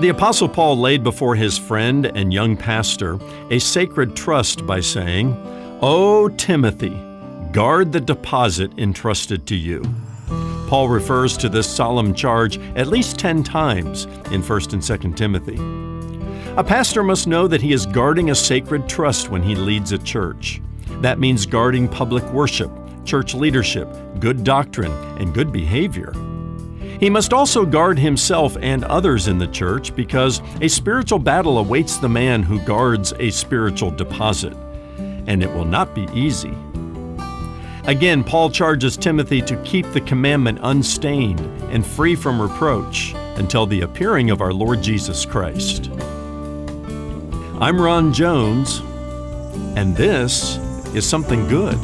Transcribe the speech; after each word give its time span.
The 0.00 0.08
Apostle 0.08 0.48
Paul 0.48 0.78
laid 0.78 1.04
before 1.04 1.34
his 1.34 1.58
friend 1.58 2.06
and 2.06 2.32
young 2.32 2.56
pastor 2.56 3.18
a 3.50 3.58
sacred 3.58 4.16
trust 4.16 4.66
by 4.66 4.80
saying, 4.80 5.36
O 5.82 6.28
Timothy, 6.30 6.98
guard 7.52 7.92
the 7.92 8.00
deposit 8.00 8.72
entrusted 8.78 9.46
to 9.46 9.54
you. 9.54 9.82
Paul 10.68 10.88
refers 10.88 11.36
to 11.36 11.48
this 11.48 11.68
solemn 11.68 12.14
charge 12.14 12.58
at 12.76 12.88
least 12.88 13.18
10 13.18 13.44
times 13.44 14.06
in 14.32 14.42
1st 14.42 14.72
and 14.72 14.82
2nd 14.82 15.16
Timothy. 15.16 15.58
A 16.56 16.64
pastor 16.64 17.02
must 17.02 17.26
know 17.26 17.46
that 17.46 17.60
he 17.60 17.72
is 17.72 17.84
guarding 17.84 18.30
a 18.30 18.34
sacred 18.34 18.88
trust 18.88 19.28
when 19.28 19.42
he 19.42 19.54
leads 19.54 19.92
a 19.92 19.98
church. 19.98 20.62
That 21.02 21.18
means 21.18 21.44
guarding 21.44 21.88
public 21.88 22.24
worship, 22.32 22.70
church 23.04 23.34
leadership, 23.34 23.88
good 24.18 24.44
doctrine, 24.44 24.92
and 25.18 25.34
good 25.34 25.52
behavior. 25.52 26.12
He 27.04 27.10
must 27.10 27.34
also 27.34 27.66
guard 27.66 27.98
himself 27.98 28.56
and 28.62 28.82
others 28.82 29.28
in 29.28 29.36
the 29.36 29.46
church 29.46 29.94
because 29.94 30.40
a 30.62 30.68
spiritual 30.68 31.18
battle 31.18 31.58
awaits 31.58 31.98
the 31.98 32.08
man 32.08 32.42
who 32.42 32.58
guards 32.60 33.12
a 33.18 33.28
spiritual 33.28 33.90
deposit, 33.90 34.54
and 35.26 35.42
it 35.42 35.52
will 35.52 35.66
not 35.66 35.94
be 35.94 36.08
easy. 36.14 36.54
Again, 37.84 38.24
Paul 38.24 38.48
charges 38.48 38.96
Timothy 38.96 39.42
to 39.42 39.62
keep 39.64 39.84
the 39.92 40.00
commandment 40.00 40.60
unstained 40.62 41.40
and 41.70 41.86
free 41.86 42.14
from 42.14 42.40
reproach 42.40 43.12
until 43.36 43.66
the 43.66 43.82
appearing 43.82 44.30
of 44.30 44.40
our 44.40 44.54
Lord 44.54 44.80
Jesus 44.80 45.26
Christ. 45.26 45.90
I'm 47.60 47.78
Ron 47.78 48.14
Jones, 48.14 48.78
and 49.76 49.94
this 49.94 50.56
is 50.94 51.06
something 51.06 51.46
good. 51.48 51.78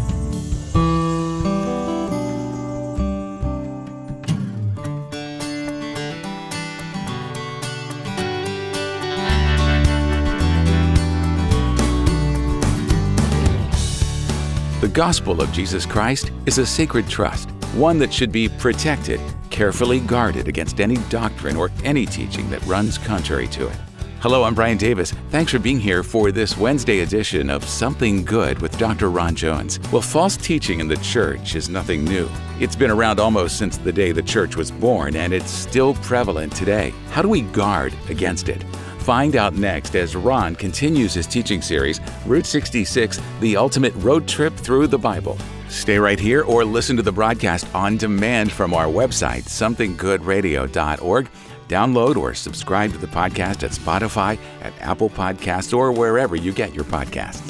Gospel 14.90 15.40
of 15.40 15.52
Jesus 15.52 15.86
Christ 15.86 16.32
is 16.46 16.58
a 16.58 16.66
sacred 16.66 17.08
trust, 17.08 17.48
one 17.74 17.98
that 17.98 18.12
should 18.12 18.32
be 18.32 18.48
protected, 18.48 19.20
carefully 19.48 20.00
guarded 20.00 20.48
against 20.48 20.80
any 20.80 20.96
doctrine 21.08 21.56
or 21.56 21.70
any 21.84 22.06
teaching 22.06 22.50
that 22.50 22.64
runs 22.66 22.98
contrary 22.98 23.46
to 23.48 23.68
it. 23.68 23.76
Hello, 24.20 24.42
I'm 24.42 24.54
Brian 24.54 24.76
Davis. 24.76 25.12
Thanks 25.30 25.52
for 25.52 25.58
being 25.58 25.80
here 25.80 26.02
for 26.02 26.30
this 26.30 26.58
Wednesday 26.58 27.00
edition 27.00 27.48
of 27.48 27.64
Something 27.64 28.22
Good 28.22 28.60
with 28.60 28.76
Dr. 28.76 29.10
Ron 29.10 29.34
Jones. 29.34 29.80
Well, 29.90 30.02
false 30.02 30.36
teaching 30.36 30.80
in 30.80 30.88
the 30.88 30.98
church 30.98 31.54
is 31.54 31.70
nothing 31.70 32.04
new. 32.04 32.28
It's 32.58 32.76
been 32.76 32.90
around 32.90 33.18
almost 33.18 33.56
since 33.56 33.78
the 33.78 33.92
day 33.92 34.12
the 34.12 34.22
church 34.22 34.56
was 34.56 34.70
born, 34.70 35.16
and 35.16 35.32
it's 35.32 35.50
still 35.50 35.94
prevalent 35.94 36.54
today. 36.54 36.92
How 37.12 37.22
do 37.22 37.30
we 37.30 37.42
guard 37.42 37.94
against 38.10 38.50
it? 38.50 38.62
Find 39.00 39.34
out 39.34 39.54
next 39.54 39.96
as 39.96 40.14
Ron 40.14 40.54
continues 40.54 41.14
his 41.14 41.26
teaching 41.26 41.62
series, 41.62 42.00
Route 42.26 42.44
66 42.44 43.18
The 43.40 43.56
Ultimate 43.56 43.94
Road 43.96 44.28
Trip 44.28 44.54
Through 44.54 44.88
the 44.88 44.98
Bible. 44.98 45.38
Stay 45.70 45.98
right 45.98 46.20
here 46.20 46.42
or 46.42 46.64
listen 46.66 46.96
to 46.96 47.02
the 47.02 47.10
broadcast 47.10 47.66
on 47.74 47.96
demand 47.96 48.52
from 48.52 48.74
our 48.74 48.86
website, 48.86 49.44
somethinggoodradio.org. 49.44 51.30
Download 51.66 52.16
or 52.16 52.34
subscribe 52.34 52.92
to 52.92 52.98
the 52.98 53.06
podcast 53.06 53.62
at 53.62 53.70
Spotify, 53.70 54.38
at 54.60 54.74
Apple 54.80 55.08
Podcasts, 55.08 55.76
or 55.76 55.92
wherever 55.92 56.36
you 56.36 56.52
get 56.52 56.74
your 56.74 56.84
podcasts. 56.84 57.48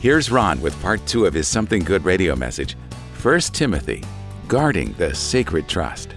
Here's 0.00 0.30
Ron 0.30 0.60
with 0.62 0.80
part 0.80 1.04
two 1.06 1.26
of 1.26 1.34
his 1.34 1.46
Something 1.46 1.84
Good 1.84 2.04
radio 2.04 2.34
message 2.34 2.74
1 3.22 3.40
Timothy, 3.40 4.02
guarding 4.48 4.92
the 4.94 5.14
sacred 5.14 5.68
trust. 5.68 6.15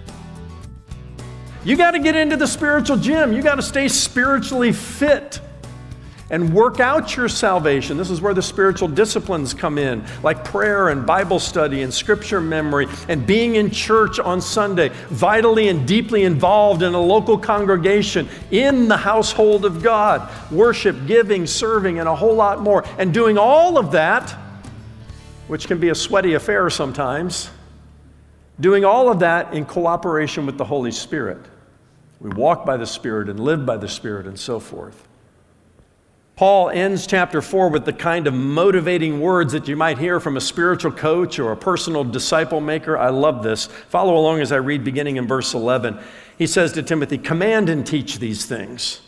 You 1.65 1.75
got 1.75 1.91
to 1.91 1.99
get 1.99 2.15
into 2.15 2.37
the 2.37 2.47
spiritual 2.47 2.97
gym. 2.97 3.33
You 3.33 3.41
got 3.41 3.55
to 3.55 3.61
stay 3.61 3.89
spiritually 3.89 4.71
fit 4.71 5.41
and 6.29 6.53
work 6.53 6.79
out 6.79 7.17
your 7.17 7.27
salvation. 7.27 7.97
This 7.97 8.09
is 8.09 8.21
where 8.21 8.33
the 8.33 8.41
spiritual 8.41 8.87
disciplines 8.87 9.53
come 9.53 9.77
in, 9.77 10.05
like 10.23 10.43
prayer 10.43 10.89
and 10.89 11.05
Bible 11.05 11.39
study 11.39 11.81
and 11.81 11.93
scripture 11.93 12.39
memory 12.39 12.87
and 13.07 13.25
being 13.25 13.55
in 13.55 13.71
church 13.71 14.19
on 14.19 14.39
Sunday, 14.39 14.89
vitally 15.09 15.69
and 15.69 15.87
deeply 15.87 16.23
involved 16.23 16.83
in 16.83 16.93
a 16.93 17.01
local 17.01 17.37
congregation, 17.37 18.29
in 18.51 18.87
the 18.87 18.97
household 18.97 19.65
of 19.65 19.81
God, 19.81 20.29
worship, 20.51 21.07
giving, 21.07 21.47
serving, 21.47 21.99
and 21.99 22.07
a 22.07 22.15
whole 22.15 22.35
lot 22.35 22.61
more. 22.61 22.85
And 22.97 23.13
doing 23.13 23.37
all 23.37 23.77
of 23.77 23.91
that, 23.91 24.29
which 25.47 25.67
can 25.67 25.79
be 25.79 25.89
a 25.89 25.95
sweaty 25.95 26.35
affair 26.35 26.69
sometimes 26.69 27.49
doing 28.59 28.85
all 28.85 29.09
of 29.09 29.19
that 29.19 29.53
in 29.53 29.65
cooperation 29.65 30.45
with 30.45 30.57
the 30.57 30.65
Holy 30.65 30.91
Spirit. 30.91 31.39
We 32.19 32.29
walk 32.31 32.65
by 32.65 32.77
the 32.77 32.85
Spirit 32.85 33.29
and 33.29 33.39
live 33.39 33.65
by 33.65 33.77
the 33.77 33.87
Spirit 33.87 34.27
and 34.27 34.37
so 34.37 34.59
forth. 34.59 35.07
Paul 36.35 36.69
ends 36.69 37.05
chapter 37.05 37.41
4 37.41 37.67
with 37.67 37.83
the 37.83 37.91
kind 37.91 38.25
of 38.25 38.33
motivating 38.33 39.19
words 39.19 39.51
that 39.51 39.67
you 39.67 39.75
might 39.75 39.97
hear 39.97 40.21
from 40.21 40.37
a 40.37 40.41
spiritual 40.41 40.93
coach 40.93 41.37
or 41.37 41.51
a 41.51 41.57
personal 41.57 42.05
disciple 42.05 42.61
maker. 42.61 42.97
I 42.97 43.09
love 43.09 43.43
this. 43.43 43.65
Follow 43.65 44.15
along 44.15 44.39
as 44.39 44.53
I 44.53 44.55
read 44.55 44.85
beginning 44.85 45.17
in 45.17 45.27
verse 45.27 45.53
11. 45.53 45.99
He 46.37 46.47
says 46.47 46.71
to 46.73 46.83
Timothy, 46.83 47.17
Command 47.17 47.67
and 47.67 47.85
teach 47.85 48.19
these 48.19 48.45
things. 48.45 49.01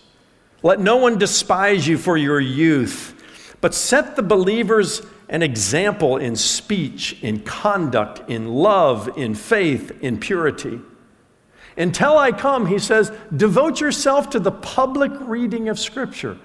Let 0.61 0.81
no 0.81 0.97
one 0.97 1.17
despise 1.17 1.87
you 1.87 1.97
for 1.97 2.17
your 2.17 2.41
youth, 2.41 3.15
but 3.61 3.73
set 3.73 4.17
the 4.17 4.23
believers 4.23 5.01
an 5.31 5.41
example 5.41 6.17
in 6.17 6.35
speech, 6.35 7.17
in 7.23 7.39
conduct, 7.39 8.29
in 8.29 8.49
love, 8.49 9.17
in 9.17 9.33
faith, 9.33 9.97
in 10.03 10.19
purity. 10.19 10.81
Until 11.77 12.17
I 12.17 12.33
come, 12.33 12.65
he 12.65 12.77
says, 12.77 13.13
devote 13.35 13.79
yourself 13.79 14.29
to 14.31 14.41
the 14.41 14.51
public 14.51 15.13
reading 15.21 15.69
of 15.69 15.79
Scripture. 15.79 16.37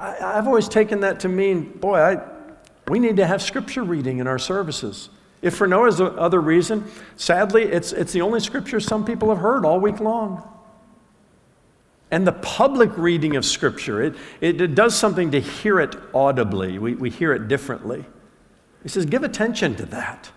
I, 0.00 0.14
have 0.14 0.46
always 0.48 0.66
taken 0.66 1.00
that 1.00 1.20
to 1.20 1.28
mean, 1.28 1.72
boy, 1.72 1.98
I, 1.98 2.22
we 2.88 2.98
need 2.98 3.18
to 3.18 3.26
have 3.26 3.42
Scripture 3.42 3.84
reading 3.84 4.18
in 4.18 4.26
our 4.26 4.38
services. 4.38 5.10
If 5.42 5.54
for 5.54 5.66
no 5.66 5.84
other 5.86 6.40
reason, 6.40 6.90
sadly, 7.16 7.64
it's, 7.64 7.92
it's 7.92 8.14
the 8.14 8.22
only 8.22 8.40
Scripture 8.40 8.80
some 8.80 9.04
people 9.04 9.28
have 9.28 9.38
heard 9.38 9.66
all 9.66 9.78
week 9.78 10.00
long. 10.00 10.48
And 12.10 12.26
the 12.26 12.32
public 12.32 12.96
reading 12.96 13.36
of 13.36 13.44
Scripture, 13.44 14.02
it, 14.02 14.14
it, 14.40 14.58
it 14.58 14.74
does 14.74 14.96
something 14.96 15.32
to 15.32 15.40
hear 15.40 15.80
it 15.80 15.96
audibly. 16.14 16.78
We, 16.78 16.94
we 16.94 17.10
hear 17.10 17.34
it 17.34 17.48
differently. 17.48 18.06
He 18.82 18.88
says, 18.88 19.06
give 19.06 19.22
attention 19.22 19.76
to 19.76 19.86
that 19.86 20.30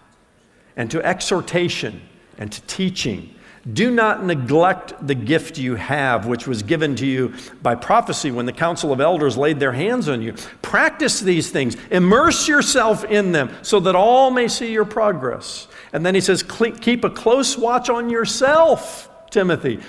and 0.75 0.91
to 0.91 1.03
exhortation 1.03 2.01
and 2.37 2.51
to 2.51 2.61
teaching. 2.63 3.33
Do 3.73 3.89
not 3.89 4.23
neglect 4.23 4.93
the 5.07 5.15
gift 5.15 5.57
you 5.57 5.73
have, 5.73 6.27
which 6.27 6.45
was 6.45 6.61
given 6.61 6.95
to 6.97 7.05
you 7.07 7.33
by 7.63 7.73
prophecy 7.73 8.29
when 8.29 8.45
the 8.45 8.53
council 8.53 8.91
of 8.91 9.01
elders 9.01 9.37
laid 9.37 9.59
their 9.59 9.71
hands 9.71 10.07
on 10.07 10.21
you. 10.21 10.33
Practice 10.61 11.19
these 11.19 11.49
things, 11.49 11.75
immerse 11.89 12.47
yourself 12.47 13.03
in 13.05 13.31
them 13.31 13.49
so 13.63 13.79
that 13.79 13.95
all 13.95 14.29
may 14.29 14.47
see 14.47 14.71
your 14.71 14.85
progress. 14.85 15.67
And 15.93 16.05
then 16.05 16.13
he 16.13 16.21
says, 16.21 16.43
keep 16.43 17.03
a 17.03 17.09
close 17.09 17.57
watch 17.57 17.89
on 17.89 18.11
yourself, 18.11 19.09
Timothy. 19.31 19.79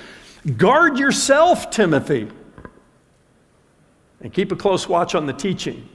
Guard 0.56 0.98
yourself, 0.98 1.68
Timothy. 1.68 2.28
And 4.22 4.32
keep 4.32 4.52
a 4.52 4.56
close 4.56 4.88
watch 4.88 5.14
on 5.14 5.26
the 5.26 5.34
teaching. 5.34 5.86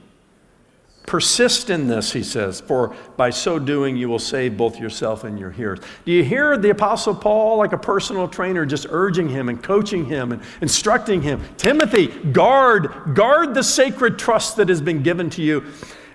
Persist 1.06 1.68
in 1.68 1.88
this, 1.88 2.12
he 2.12 2.22
says, 2.22 2.60
for 2.60 2.94
by 3.16 3.30
so 3.30 3.58
doing 3.58 3.96
you 3.96 4.08
will 4.08 4.18
save 4.18 4.56
both 4.56 4.78
yourself 4.78 5.24
and 5.24 5.38
your 5.38 5.50
hearers. 5.50 5.80
Do 6.04 6.12
you 6.12 6.22
hear 6.22 6.56
the 6.56 6.70
Apostle 6.70 7.14
Paul 7.14 7.58
like 7.58 7.72
a 7.72 7.78
personal 7.78 8.28
trainer 8.28 8.64
just 8.64 8.86
urging 8.88 9.28
him 9.28 9.48
and 9.48 9.62
coaching 9.62 10.04
him 10.04 10.32
and 10.32 10.40
instructing 10.60 11.20
him? 11.20 11.42
Timothy, 11.56 12.06
guard, 12.06 13.14
guard 13.14 13.52
the 13.52 13.62
sacred 13.62 14.18
trust 14.18 14.56
that 14.56 14.68
has 14.68 14.80
been 14.80 15.02
given 15.02 15.28
to 15.30 15.42
you. 15.42 15.64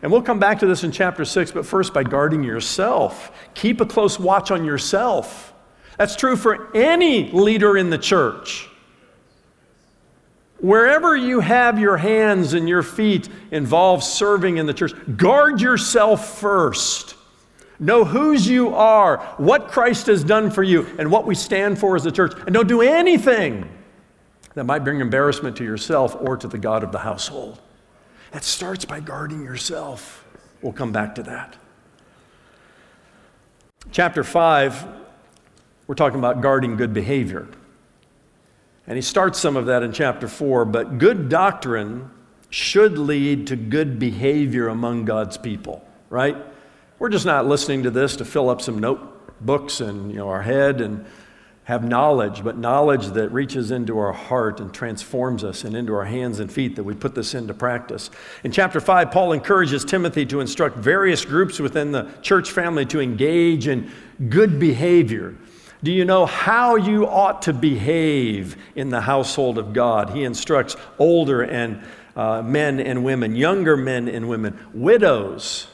And 0.02 0.12
we'll 0.12 0.22
come 0.22 0.40
back 0.40 0.60
to 0.60 0.66
this 0.66 0.84
in 0.84 0.92
chapter 0.92 1.26
6, 1.26 1.52
but 1.52 1.66
first 1.66 1.94
by 1.94 2.04
guarding 2.04 2.44
yourself. 2.44 3.32
Keep 3.56 3.82
a 3.82 3.86
close 3.86 4.20
watch 4.20 4.52
on 4.52 4.64
yourself. 4.64 5.54
That's 5.98 6.16
true 6.16 6.36
for 6.36 6.76
any 6.76 7.32
leader 7.32 7.78
in 7.78 7.90
the 7.90 7.98
church. 7.98 8.70
Wherever 10.60 11.16
you 11.16 11.40
have 11.40 11.80
your 11.80 11.98
hands 11.98 12.54
and 12.54 12.68
your 12.68 12.82
feet 12.82 13.30
involved 13.52 14.04
serving 14.04 14.58
in 14.58 14.66
the 14.66 14.74
church, 14.74 14.94
guard 15.16 15.62
yourself 15.62 16.40
first. 16.40 17.16
Know 17.80 18.04
whose 18.04 18.48
you 18.48 18.74
are, 18.74 19.20
what 19.38 19.68
Christ 19.68 20.08
has 20.08 20.24
done 20.24 20.50
for 20.50 20.64
you, 20.64 20.88
and 20.98 21.12
what 21.12 21.28
we 21.28 21.36
stand 21.36 21.78
for 21.78 21.96
as 21.96 22.06
a 22.08 22.12
church. 22.12 22.34
And 22.46 22.54
don't 22.54 22.68
do 22.68 22.82
anything 22.82 23.70
that 24.56 24.64
might 24.64 24.80
bring 24.80 25.00
embarrassment 25.00 25.56
to 25.58 25.64
yourself 25.64 26.16
or 26.20 26.36
to 26.38 26.48
the 26.48 26.58
God 26.58 26.84
of 26.84 26.92
the 26.92 27.00
household. 27.00 27.62
That 28.32 28.44
starts 28.44 28.84
by 28.84 29.00
guarding 29.00 29.46
yourself. 29.46 30.26
We'll 30.64 30.74
come 30.74 30.92
back 30.92 31.14
to 31.16 31.24
that. 31.24 31.56
Chapter 33.92 34.24
5, 34.24 34.88
we're 35.86 35.96
talking 35.96 36.18
about 36.18 36.42
guarding 36.42 36.76
good 36.76 36.94
behavior. 36.94 37.48
And 38.88 38.96
he 38.96 39.02
starts 39.02 39.38
some 39.40 39.58
of 39.58 39.66
that 39.66 39.84
in 39.84 39.92
chapter 39.92 40.28
4. 40.28 40.66
But 40.66 40.98
good 40.98 41.30
doctrine 41.30 42.10
should 42.50 42.98
lead 42.98 43.48
to 43.48 43.56
good 43.56 44.00
behavior 44.00 44.70
among 44.70 45.06
God's 45.06 45.38
people, 45.38 45.86
right? 46.10 46.38
We're 46.98 47.10
just 47.10 47.26
not 47.26 47.46
listening 47.46 47.84
to 47.84 47.92
this 47.92 48.16
to 48.16 48.26
fill 48.26 48.50
up 48.50 48.62
some 48.62 48.80
notebooks 48.80 49.82
and 49.82 50.12
you 50.12 50.18
know, 50.18 50.30
our 50.30 50.42
head 50.42 50.80
and 50.80 51.06
have 51.66 51.84
knowledge, 51.84 52.46
but 52.46 52.58
knowledge 52.58 53.08
that 53.08 53.28
reaches 53.34 53.72
into 53.72 54.00
our 54.00 54.14
heart 54.14 54.62
and 54.62 54.74
transforms 54.74 55.44
us 55.44 55.66
and 55.66 55.76
into 55.76 55.94
our 55.94 56.06
hands 56.06 56.40
and 56.40 56.50
feet, 56.50 56.78
that 56.78 56.84
we 56.86 56.96
put 56.96 57.14
this 57.14 57.34
into 57.34 57.54
practice. 57.54 58.10
In 58.46 58.54
chapter 58.54 58.80
5, 58.80 59.12
Paul 59.12 59.34
encourages 59.34 59.84
Timothy 59.84 60.26
to 60.28 60.40
instruct 60.40 60.78
various 60.78 61.26
groups 61.26 61.60
within 61.60 61.92
the 61.92 62.10
church 62.22 62.52
family 62.52 62.86
to 62.86 63.02
engage 63.02 63.68
in 63.68 63.92
good 64.30 64.62
behavior. 64.62 65.36
Do 65.84 65.92
you 65.92 66.06
know 66.06 66.26
how 66.26 66.76
you 66.76 67.08
ought 67.08 67.44
to 67.44 67.54
behave 67.54 68.58
in 68.76 68.90
the 68.90 69.02
household 69.02 69.58
of 69.58 69.74
God? 69.74 70.10
He 70.10 70.24
instructs 70.24 70.76
older 70.98 71.44
and 71.44 71.84
uh, 72.16 72.42
men 72.42 72.80
and 72.80 73.04
women, 73.04 73.36
younger 73.36 73.78
men 73.78 74.08
and 74.08 74.28
women, 74.28 74.58
widows. 74.74 75.68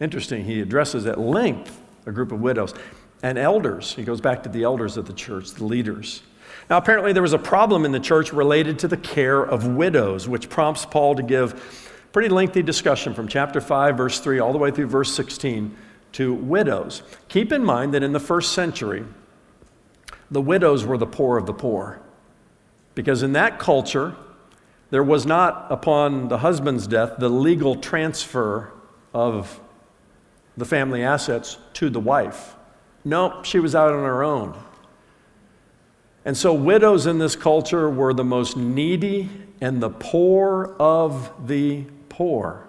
Interesting, 0.00 0.44
he 0.44 0.60
addresses 0.60 1.04
at 1.06 1.20
length 1.20 1.80
a 2.06 2.12
group 2.12 2.32
of 2.32 2.40
widows 2.40 2.74
and 3.22 3.36
elders. 3.36 3.94
He 3.94 4.02
goes 4.02 4.20
back 4.20 4.42
to 4.44 4.48
the 4.48 4.62
elders 4.62 4.96
of 4.96 5.06
the 5.06 5.12
church, 5.12 5.50
the 5.52 5.64
leaders. 5.64 6.22
Now, 6.70 6.78
apparently, 6.78 7.12
there 7.12 7.22
was 7.22 7.34
a 7.34 7.38
problem 7.38 7.84
in 7.84 7.92
the 7.92 8.00
church 8.00 8.32
related 8.32 8.78
to 8.80 8.88
the 8.88 8.96
care 8.96 9.42
of 9.42 9.66
widows, 9.66 10.26
which 10.26 10.48
prompts 10.48 10.86
Paul 10.86 11.16
to 11.16 11.22
give 11.22 12.00
pretty 12.12 12.28
lengthy 12.30 12.62
discussion 12.62 13.12
from 13.12 13.28
chapter 13.28 13.60
5, 13.60 13.96
verse 13.96 14.20
3, 14.20 14.38
all 14.38 14.52
the 14.52 14.58
way 14.58 14.70
through 14.70 14.86
verse 14.86 15.12
16 15.12 15.76
to 16.12 16.32
widows. 16.32 17.02
Keep 17.28 17.52
in 17.52 17.62
mind 17.62 17.92
that 17.92 18.02
in 18.02 18.12
the 18.12 18.20
first 18.20 18.52
century, 18.52 19.04
the 20.30 20.40
widows 20.40 20.84
were 20.84 20.98
the 20.98 21.06
poor 21.06 21.38
of 21.38 21.46
the 21.46 21.52
poor. 21.52 22.00
Because 22.94 23.22
in 23.22 23.32
that 23.32 23.58
culture, 23.58 24.16
there 24.90 25.02
was 25.02 25.26
not, 25.26 25.66
upon 25.70 26.28
the 26.28 26.38
husband's 26.38 26.86
death, 26.86 27.14
the 27.18 27.28
legal 27.28 27.76
transfer 27.76 28.72
of 29.12 29.60
the 30.56 30.64
family 30.64 31.02
assets 31.02 31.58
to 31.74 31.90
the 31.90 32.00
wife. 32.00 32.54
No, 33.04 33.42
she 33.42 33.58
was 33.58 33.74
out 33.74 33.92
on 33.92 34.04
her 34.04 34.22
own. 34.22 34.56
And 36.24 36.36
so, 36.36 36.54
widows 36.54 37.06
in 37.06 37.18
this 37.18 37.36
culture 37.36 37.90
were 37.90 38.14
the 38.14 38.24
most 38.24 38.56
needy 38.56 39.28
and 39.60 39.82
the 39.82 39.90
poor 39.90 40.74
of 40.78 41.46
the 41.46 41.84
poor. 42.08 42.63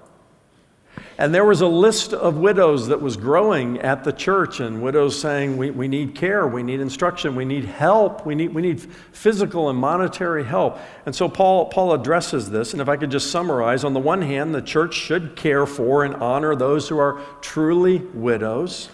And 1.18 1.34
there 1.34 1.46
was 1.46 1.62
a 1.62 1.68
list 1.68 2.12
of 2.14 2.38
widows 2.38 2.88
that 2.88 3.02
was 3.02 3.16
growing 3.16 3.80
at 3.80 4.04
the 4.04 4.12
church, 4.12 4.60
and 4.60 4.82
widows 4.82 5.18
saying, 5.18 5.56
We, 5.56 5.72
we 5.72 5.88
need 5.88 6.14
care, 6.14 6.46
we 6.46 6.62
need 6.62 6.82
instruction, 6.82 7.36
we 7.36 7.46
need 7.46 7.64
help, 7.64 8.26
we 8.26 8.36
need, 8.36 8.54
we 8.54 8.62
need 8.62 8.82
physical 9.14 9.70
and 9.70 9.80
monetary 9.80 10.44
help. 10.44 10.78
And 11.06 11.16
so 11.16 11.30
Paul, 11.30 11.68
Paul 11.68 11.94
addresses 11.94 12.50
this. 12.50 12.74
And 12.74 12.82
if 12.82 12.90
I 12.90 12.98
could 12.98 13.12
just 13.12 13.32
summarize 13.32 13.86
on 13.86 13.94
the 13.94 14.00
one 14.00 14.24
hand, 14.24 14.54
the 14.54 14.62
church 14.62 14.94
should 14.94 15.38
care 15.38 15.66
for 15.66 16.04
and 16.04 16.16
honor 16.16 16.54
those 16.54 16.90
who 16.90 17.00
are 17.00 17.22
truly 17.40 18.00
widows. 18.00 18.90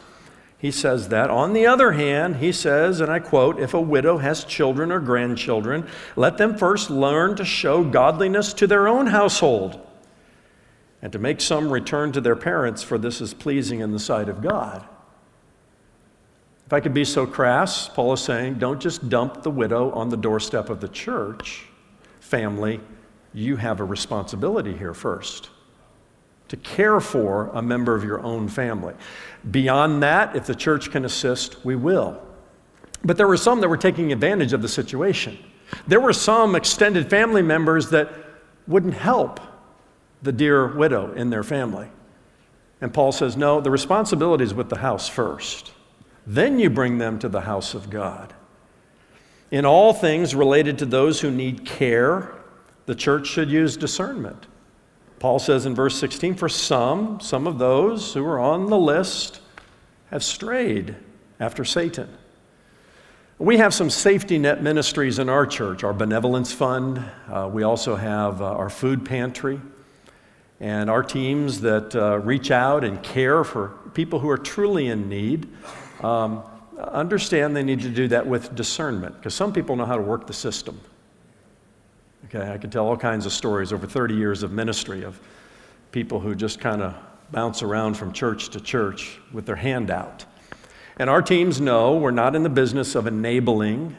He 0.60 0.70
says 0.70 1.10
that. 1.10 1.32
On 1.32 1.54
the 1.54 1.66
other 1.66 1.94
hand, 1.94 2.36
he 2.36 2.52
says, 2.52 3.02
and 3.02 3.12
I 3.12 3.18
quote, 3.18 3.60
if 3.60 3.74
a 3.74 3.82
widow 3.82 4.20
has 4.20 4.44
children 4.44 4.92
or 4.92 5.00
grandchildren, 5.00 5.88
let 6.16 6.38
them 6.38 6.56
first 6.56 6.92
learn 6.92 7.36
to 7.38 7.46
show 7.46 7.84
godliness 7.84 8.54
to 8.54 8.68
their 8.68 8.88
own 8.88 9.08
household 9.08 9.88
and 11.02 11.12
to 11.12 11.20
make 11.20 11.42
some 11.42 11.72
return 11.72 12.12
to 12.12 12.22
their 12.22 12.36
parents, 12.36 12.84
for 12.84 12.98
this 12.98 13.22
is 13.22 13.34
pleasing 13.34 13.80
in 13.80 13.92
the 13.92 14.00
sight 14.00 14.30
of 14.30 14.42
God. 14.42 14.86
If 16.66 16.74
I 16.74 16.80
could 16.80 16.94
be 16.94 17.04
so 17.04 17.26
crass, 17.26 17.90
Paul 17.90 18.14
is 18.14 18.22
saying, 18.22 18.56
don't 18.56 18.80
just 18.80 19.10
dump 19.10 19.44
the 19.44 19.52
widow 19.52 19.92
on 19.92 20.10
the 20.10 20.18
doorstep 20.18 20.70
of 20.70 20.80
the 20.80 20.88
church. 20.88 21.66
Family, 22.20 22.80
you 23.34 23.58
have 23.58 23.80
a 23.80 23.84
responsibility 23.84 24.78
here 24.78 24.94
first 24.94 25.50
to 26.48 26.58
care 26.58 27.00
for 27.00 27.50
a 27.54 27.62
member 27.62 27.96
of 27.96 28.04
your 28.04 28.22
own 28.22 28.48
family. 28.48 28.94
Beyond 29.52 30.04
that, 30.04 30.36
if 30.36 30.46
the 30.46 30.54
church 30.54 30.92
can 30.92 31.06
assist, 31.06 31.64
we 31.64 31.78
will. 31.78 32.22
But 33.06 33.16
there 33.16 33.28
were 33.28 33.38
some 33.38 33.62
that 33.62 33.70
were 33.70 33.78
taking 33.78 34.12
advantage 34.12 34.52
of 34.52 34.62
the 34.62 34.68
situation. 34.68 35.38
There 35.88 36.02
were 36.02 36.14
some 36.14 36.56
extended 36.56 37.10
family 37.10 37.42
members 37.42 37.90
that 37.92 38.14
wouldn't 38.68 38.94
help 38.94 39.40
the 40.22 40.32
dear 40.32 40.68
widow 40.68 41.14
in 41.14 41.30
their 41.30 41.44
family. 41.44 41.88
And 42.82 42.94
Paul 42.94 43.12
says, 43.12 43.38
no, 43.38 43.62
the 43.62 43.72
responsibility 43.72 44.44
is 44.44 44.54
with 44.54 44.70
the 44.70 44.80
house 44.80 45.08
first. 45.08 45.72
Then 46.26 46.60
you 46.60 46.70
bring 46.70 46.98
them 46.98 47.20
to 47.20 47.30
the 47.30 47.42
house 47.42 47.74
of 47.74 47.90
God. 47.90 48.34
In 49.52 49.66
all 49.66 49.94
things 49.94 50.34
related 50.34 50.78
to 50.80 50.86
those 50.86 51.22
who 51.22 51.30
need 51.30 51.66
care, 51.66 52.34
the 52.86 52.96
church 52.96 53.28
should 53.28 53.52
use 53.52 53.78
discernment. 53.78 54.48
Paul 55.20 55.40
says 55.40 55.66
in 55.66 55.76
verse 55.76 56.00
16, 56.00 56.36
For 56.36 56.50
some, 56.50 57.20
some 57.20 57.46
of 57.46 57.60
those 57.60 58.14
who 58.14 58.26
are 58.26 58.40
on 58.40 58.68
the 58.68 58.78
list 58.78 59.42
have 60.10 60.24
strayed 60.24 60.96
after 61.40 61.64
Satan. 61.64 62.10
We 63.38 63.58
have 63.58 63.74
some 63.74 63.90
safety 63.90 64.38
net 64.38 64.62
ministries 64.62 65.20
in 65.20 65.28
our 65.28 65.46
church, 65.46 65.84
our 65.84 65.94
benevolence 65.94 66.54
fund. 66.54 67.04
Uh, 67.28 67.50
we 67.52 67.64
also 67.64 67.96
have 67.96 68.42
uh, 68.42 68.46
our 68.46 68.70
food 68.70 69.04
pantry 69.04 69.60
and 70.62 70.92
our 70.92 71.02
teams 71.02 71.60
that 71.62 71.96
uh, 71.96 72.20
reach 72.20 72.52
out 72.52 72.84
and 72.84 73.02
care 73.02 73.44
for 73.44 73.70
people 73.96 74.20
who 74.20 74.30
are 74.30 74.38
truly 74.38 74.88
in 74.88 75.10
need. 75.10 75.50
Um, 76.02 76.44
understand 76.78 77.56
they 77.56 77.64
need 77.64 77.82
to 77.82 77.90
do 77.90 78.08
that 78.10 78.26
with 78.26 78.56
discernment 78.56 79.16
because 79.18 79.34
some 79.34 79.52
people 79.52 79.76
know 79.76 79.86
how 79.86 79.96
to 79.96 80.02
work 80.02 80.28
the 80.28 80.34
system. 80.34 80.80
Okay, 82.26 82.52
I 82.52 82.60
could 82.60 82.72
tell 82.72 82.88
all 82.88 82.96
kinds 82.96 83.26
of 83.26 83.34
stories 83.34 83.74
over 83.74 83.88
30 83.88 84.14
years 84.14 84.44
of 84.44 84.52
ministry 84.52 85.04
of 85.04 85.20
people 85.92 86.20
who 86.20 86.36
just 86.36 86.60
kind 86.60 86.84
of 86.84 86.96
bounce 87.32 87.64
around 87.64 87.96
from 87.96 88.14
church 88.14 88.50
to 88.50 88.62
church 88.62 89.20
with 89.34 89.48
their 89.48 89.56
hand 89.56 89.90
out. 89.90 90.26
And 90.98 91.10
our 91.10 91.24
teams 91.24 91.60
know 91.60 91.98
we're 91.98 92.12
not 92.12 92.36
in 92.36 92.44
the 92.44 92.50
business 92.50 92.94
of 92.94 93.08
enabling 93.08 93.96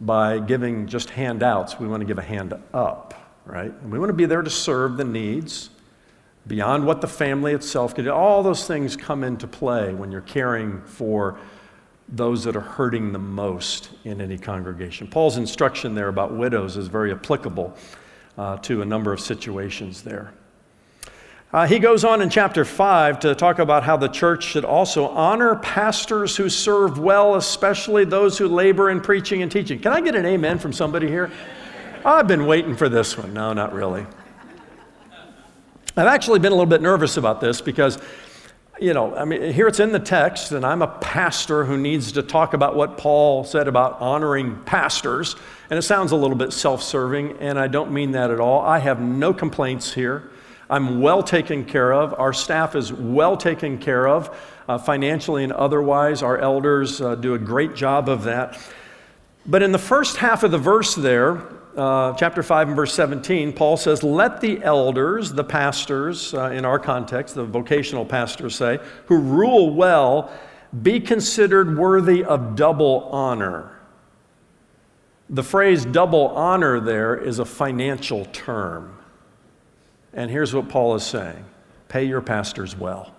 by 0.00 0.38
giving 0.38 0.86
just 0.86 1.10
handouts. 1.10 1.78
We 1.78 1.88
want 1.88 2.00
to 2.00 2.06
give 2.06 2.18
a 2.18 2.22
hand 2.22 2.54
up, 2.72 3.25
right? 3.46 3.72
And 3.72 3.90
we 3.90 3.98
want 3.98 4.10
to 4.10 4.14
be 4.14 4.26
there 4.26 4.42
to 4.42 4.50
serve 4.50 4.96
the 4.96 5.04
needs 5.04 5.70
beyond 6.46 6.84
what 6.84 7.00
the 7.00 7.08
family 7.08 7.52
itself 7.52 7.94
can 7.94 8.04
do. 8.04 8.12
All 8.12 8.42
those 8.42 8.66
things 8.66 8.96
come 8.96 9.24
into 9.24 9.46
play 9.46 9.94
when 9.94 10.12
you're 10.12 10.20
caring 10.20 10.82
for 10.82 11.38
those 12.08 12.44
that 12.44 12.54
are 12.54 12.60
hurting 12.60 13.12
the 13.12 13.18
most 13.18 13.90
in 14.04 14.20
any 14.20 14.38
congregation. 14.38 15.08
Paul's 15.08 15.36
instruction 15.38 15.94
there 15.94 16.08
about 16.08 16.32
widows 16.32 16.76
is 16.76 16.86
very 16.86 17.10
applicable 17.12 17.76
uh, 18.38 18.58
to 18.58 18.82
a 18.82 18.84
number 18.84 19.12
of 19.12 19.20
situations 19.20 20.02
there. 20.02 20.32
Uh, 21.52 21.66
he 21.66 21.78
goes 21.78 22.04
on 22.04 22.20
in 22.20 22.28
chapter 22.28 22.64
5 22.64 23.20
to 23.20 23.34
talk 23.34 23.58
about 23.60 23.82
how 23.82 23.96
the 23.96 24.08
church 24.08 24.44
should 24.44 24.64
also 24.64 25.08
honor 25.08 25.56
pastors 25.56 26.36
who 26.36 26.48
serve 26.48 26.98
well, 26.98 27.36
especially 27.36 28.04
those 28.04 28.36
who 28.36 28.46
labor 28.46 28.90
in 28.90 29.00
preaching 29.00 29.42
and 29.42 29.50
teaching. 29.50 29.78
Can 29.78 29.92
I 29.92 30.00
get 30.00 30.14
an 30.14 30.26
amen 30.26 30.58
from 30.58 30.72
somebody 30.72 31.08
here? 31.08 31.30
I've 32.06 32.28
been 32.28 32.46
waiting 32.46 32.76
for 32.76 32.88
this 32.88 33.18
one. 33.18 33.34
No, 33.34 33.52
not 33.52 33.72
really. 33.72 34.06
I've 35.96 36.06
actually 36.06 36.38
been 36.38 36.52
a 36.52 36.54
little 36.54 36.64
bit 36.70 36.80
nervous 36.80 37.16
about 37.16 37.40
this 37.40 37.60
because 37.60 37.98
you 38.78 38.94
know, 38.94 39.16
I 39.16 39.24
mean, 39.24 39.52
here 39.52 39.66
it's 39.66 39.80
in 39.80 39.90
the 39.90 39.98
text, 39.98 40.52
and 40.52 40.64
I'm 40.64 40.82
a 40.82 40.86
pastor 40.86 41.64
who 41.64 41.76
needs 41.76 42.12
to 42.12 42.22
talk 42.22 42.54
about 42.54 42.76
what 42.76 42.96
Paul 42.96 43.42
said 43.42 43.66
about 43.66 44.00
honoring 44.00 44.62
pastors. 44.64 45.34
And 45.68 45.78
it 45.78 45.82
sounds 45.82 46.12
a 46.12 46.16
little 46.16 46.36
bit 46.36 46.52
self 46.52 46.80
serving, 46.80 47.38
and 47.40 47.58
I 47.58 47.66
don't 47.66 47.90
mean 47.90 48.12
that 48.12 48.30
at 48.30 48.38
all. 48.38 48.60
I 48.60 48.78
have 48.78 49.00
no 49.00 49.34
complaints 49.34 49.92
here. 49.92 50.30
I'm 50.70 51.00
well 51.00 51.24
taken 51.24 51.64
care 51.64 51.92
of. 51.92 52.14
Our 52.20 52.32
staff 52.32 52.76
is 52.76 52.92
well 52.92 53.36
taken 53.36 53.78
care 53.78 54.06
of, 54.06 54.30
uh, 54.68 54.78
financially 54.78 55.42
and 55.42 55.52
otherwise. 55.52 56.22
Our 56.22 56.38
elders 56.38 57.00
uh, 57.00 57.16
do 57.16 57.34
a 57.34 57.38
great 57.38 57.74
job 57.74 58.08
of 58.08 58.24
that. 58.24 58.60
But 59.44 59.62
in 59.62 59.72
the 59.72 59.78
first 59.78 60.18
half 60.18 60.42
of 60.42 60.50
the 60.52 60.58
verse 60.58 60.94
there, 60.94 61.42
uh, 61.76 62.14
chapter 62.14 62.42
5 62.42 62.68
and 62.68 62.76
verse 62.76 62.94
17, 62.94 63.52
Paul 63.52 63.76
says, 63.76 64.02
Let 64.02 64.40
the 64.40 64.62
elders, 64.62 65.32
the 65.32 65.44
pastors, 65.44 66.32
uh, 66.32 66.50
in 66.50 66.64
our 66.64 66.78
context, 66.78 67.34
the 67.34 67.44
vocational 67.44 68.04
pastors 68.04 68.54
say, 68.54 68.78
who 69.06 69.18
rule 69.18 69.74
well, 69.74 70.30
be 70.82 71.00
considered 71.00 71.76
worthy 71.76 72.24
of 72.24 72.56
double 72.56 73.08
honor. 73.12 73.78
The 75.28 75.42
phrase 75.42 75.84
double 75.84 76.28
honor 76.28 76.80
there 76.80 77.16
is 77.16 77.38
a 77.38 77.44
financial 77.44 78.24
term. 78.26 78.96
And 80.12 80.30
here's 80.30 80.54
what 80.54 80.68
Paul 80.68 80.94
is 80.94 81.04
saying 81.04 81.44
pay 81.88 82.04
your 82.04 82.20
pastors 82.20 82.76
well. 82.76 83.14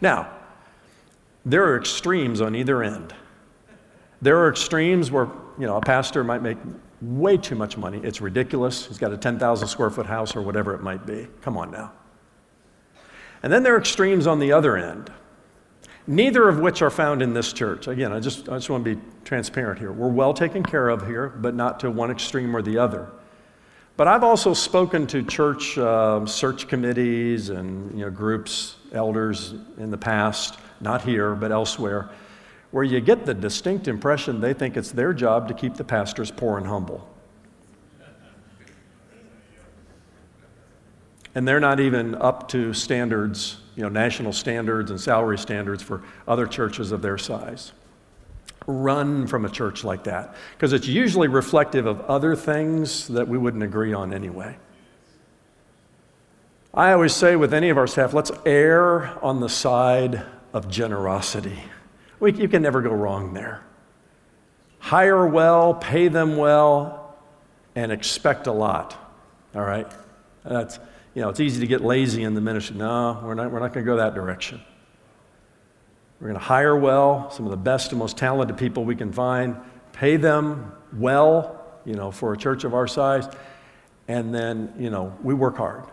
Now, 0.00 0.30
there 1.44 1.64
are 1.64 1.78
extremes 1.78 2.40
on 2.40 2.54
either 2.54 2.82
end. 2.82 3.14
There 4.22 4.38
are 4.38 4.48
extremes 4.48 5.10
where, 5.10 5.28
you 5.58 5.66
know, 5.66 5.76
a 5.76 5.80
pastor 5.80 6.24
might 6.24 6.42
make 6.42 6.56
way 7.00 7.36
too 7.36 7.54
much 7.54 7.76
money. 7.76 8.00
It's 8.02 8.20
ridiculous. 8.20 8.86
He's 8.86 8.98
got 8.98 9.12
a 9.12 9.16
10,000 9.16 9.68
square 9.68 9.90
foot 9.90 10.06
house 10.06 10.36
or 10.36 10.42
whatever 10.42 10.74
it 10.74 10.82
might 10.82 11.06
be. 11.06 11.28
Come 11.42 11.56
on 11.56 11.70
now. 11.70 11.92
And 13.42 13.52
then 13.52 13.62
there 13.62 13.74
are 13.74 13.78
extremes 13.78 14.26
on 14.26 14.38
the 14.38 14.52
other 14.52 14.76
end, 14.76 15.12
neither 16.06 16.48
of 16.48 16.60
which 16.60 16.80
are 16.80 16.90
found 16.90 17.20
in 17.20 17.34
this 17.34 17.52
church. 17.52 17.88
Again, 17.88 18.12
I 18.12 18.20
just, 18.20 18.48
I 18.48 18.54
just 18.54 18.70
want 18.70 18.84
to 18.84 18.94
be 18.94 19.00
transparent 19.24 19.78
here. 19.78 19.92
We're 19.92 20.08
well 20.08 20.32
taken 20.32 20.62
care 20.62 20.88
of 20.88 21.06
here, 21.06 21.28
but 21.28 21.54
not 21.54 21.80
to 21.80 21.90
one 21.90 22.10
extreme 22.10 22.56
or 22.56 22.62
the 22.62 22.78
other. 22.78 23.10
But 23.96 24.08
I've 24.08 24.24
also 24.24 24.54
spoken 24.54 25.06
to 25.08 25.22
church 25.22 25.76
uh, 25.78 26.24
search 26.26 26.68
committees 26.68 27.50
and 27.50 27.96
you 27.96 28.04
know, 28.04 28.10
groups, 28.10 28.76
elders 28.92 29.54
in 29.76 29.90
the 29.90 29.98
past, 29.98 30.58
not 30.80 31.02
here, 31.02 31.34
but 31.34 31.52
elsewhere 31.52 32.10
where 32.74 32.82
you 32.82 33.00
get 33.00 33.24
the 33.24 33.32
distinct 33.32 33.86
impression 33.86 34.40
they 34.40 34.52
think 34.52 34.76
it's 34.76 34.90
their 34.90 35.12
job 35.12 35.46
to 35.46 35.54
keep 35.54 35.76
the 35.76 35.84
pastors 35.84 36.32
poor 36.32 36.58
and 36.58 36.66
humble. 36.66 37.08
And 41.36 41.46
they're 41.46 41.60
not 41.60 41.78
even 41.78 42.16
up 42.16 42.48
to 42.48 42.72
standards, 42.74 43.58
you 43.76 43.84
know, 43.84 43.88
national 43.88 44.32
standards 44.32 44.90
and 44.90 45.00
salary 45.00 45.38
standards 45.38 45.84
for 45.84 46.02
other 46.26 46.48
churches 46.48 46.90
of 46.90 47.00
their 47.00 47.16
size. 47.16 47.70
Run 48.66 49.28
from 49.28 49.44
a 49.44 49.48
church 49.48 49.84
like 49.84 50.02
that 50.04 50.34
because 50.56 50.72
it's 50.72 50.88
usually 50.88 51.28
reflective 51.28 51.86
of 51.86 52.00
other 52.00 52.34
things 52.34 53.06
that 53.06 53.28
we 53.28 53.38
wouldn't 53.38 53.62
agree 53.62 53.94
on 53.94 54.12
anyway. 54.12 54.56
I 56.74 56.90
always 56.90 57.14
say 57.14 57.36
with 57.36 57.54
any 57.54 57.70
of 57.70 57.78
our 57.78 57.86
staff, 57.86 58.12
let's 58.12 58.32
err 58.44 59.16
on 59.22 59.38
the 59.38 59.48
side 59.48 60.24
of 60.52 60.68
generosity. 60.68 61.60
We, 62.20 62.32
you 62.32 62.48
can 62.48 62.62
never 62.62 62.80
go 62.80 62.90
wrong 62.90 63.34
there. 63.34 63.64
Hire 64.78 65.26
well, 65.26 65.74
pay 65.74 66.08
them 66.08 66.36
well, 66.36 67.16
and 67.74 67.90
expect 67.90 68.46
a 68.46 68.52
lot. 68.52 68.96
All 69.54 69.62
right? 69.62 69.90
That's, 70.44 70.78
you 71.14 71.22
know, 71.22 71.28
it's 71.28 71.40
easy 71.40 71.60
to 71.60 71.66
get 71.66 71.80
lazy 71.82 72.22
in 72.22 72.34
the 72.34 72.40
ministry. 72.40 72.76
No, 72.76 73.20
we're 73.24 73.34
not, 73.34 73.50
we're 73.50 73.60
not 73.60 73.72
going 73.72 73.84
to 73.84 73.90
go 73.90 73.96
that 73.96 74.14
direction. 74.14 74.60
We're 76.20 76.28
going 76.28 76.38
to 76.38 76.44
hire 76.44 76.76
well, 76.76 77.30
some 77.30 77.44
of 77.46 77.50
the 77.50 77.56
best 77.56 77.92
and 77.92 77.98
most 77.98 78.16
talented 78.16 78.56
people 78.56 78.84
we 78.84 78.96
can 78.96 79.12
find, 79.12 79.56
pay 79.92 80.16
them 80.16 80.72
well, 80.92 81.64
you 81.84 81.94
know, 81.94 82.10
for 82.10 82.32
a 82.32 82.36
church 82.36 82.64
of 82.64 82.74
our 82.74 82.86
size, 82.86 83.28
and 84.08 84.34
then, 84.34 84.72
you 84.78 84.90
know, 84.90 85.16
we 85.22 85.34
work 85.34 85.56
hard. 85.56 85.84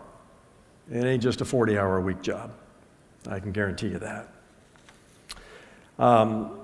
It 0.90 1.04
ain't 1.04 1.22
just 1.22 1.40
a 1.40 1.44
40 1.44 1.78
hour 1.78 1.98
a 1.98 2.00
week 2.00 2.22
job. 2.22 2.52
I 3.28 3.40
can 3.40 3.52
guarantee 3.52 3.88
you 3.88 3.98
that. 3.98 4.31
Um, 5.98 6.58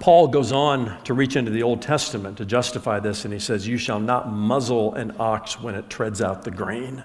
Paul 0.00 0.28
goes 0.28 0.52
on 0.52 1.02
to 1.04 1.14
reach 1.14 1.36
into 1.36 1.50
the 1.50 1.62
Old 1.62 1.80
Testament 1.80 2.38
to 2.38 2.44
justify 2.44 3.00
this, 3.00 3.24
and 3.24 3.32
he 3.32 3.40
says, 3.40 3.66
You 3.66 3.78
shall 3.78 4.00
not 4.00 4.30
muzzle 4.30 4.94
an 4.94 5.14
ox 5.18 5.60
when 5.60 5.74
it 5.74 5.88
treads 5.88 6.20
out 6.20 6.42
the 6.42 6.50
grain, 6.50 7.04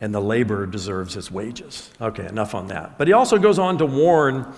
and 0.00 0.14
the 0.14 0.20
laborer 0.20 0.66
deserves 0.66 1.14
his 1.14 1.30
wages. 1.30 1.90
Okay, 2.00 2.26
enough 2.26 2.54
on 2.54 2.66
that. 2.68 2.98
But 2.98 3.06
he 3.06 3.14
also 3.14 3.38
goes 3.38 3.58
on 3.58 3.78
to 3.78 3.86
warn 3.86 4.52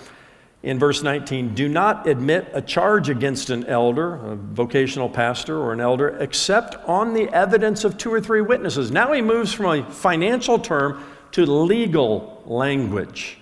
in 0.63 0.79
verse 0.79 1.03
19 1.03 1.55
do 1.55 1.69
not 1.69 2.09
admit 2.09 2.49
a 2.53 2.63
charge 2.63 3.11
against 3.11 3.51
an 3.51 3.65
elder, 3.67 4.15
a 4.15 4.35
vocational 4.35 5.09
pastor, 5.09 5.59
or 5.59 5.73
an 5.73 5.81
elder, 5.81 6.17
except 6.19 6.75
on 6.89 7.15
the 7.15 7.29
evidence 7.29 7.85
of 7.85 7.97
two 7.97 8.13
or 8.13 8.21
three 8.21 8.41
witnesses. 8.41 8.91
Now 8.91 9.13
he 9.13 9.23
moves 9.23 9.53
from 9.53 9.67
a 9.67 9.91
financial 9.91 10.59
term 10.59 11.05
to 11.33 11.47
legal 11.47 12.43
language 12.47 13.39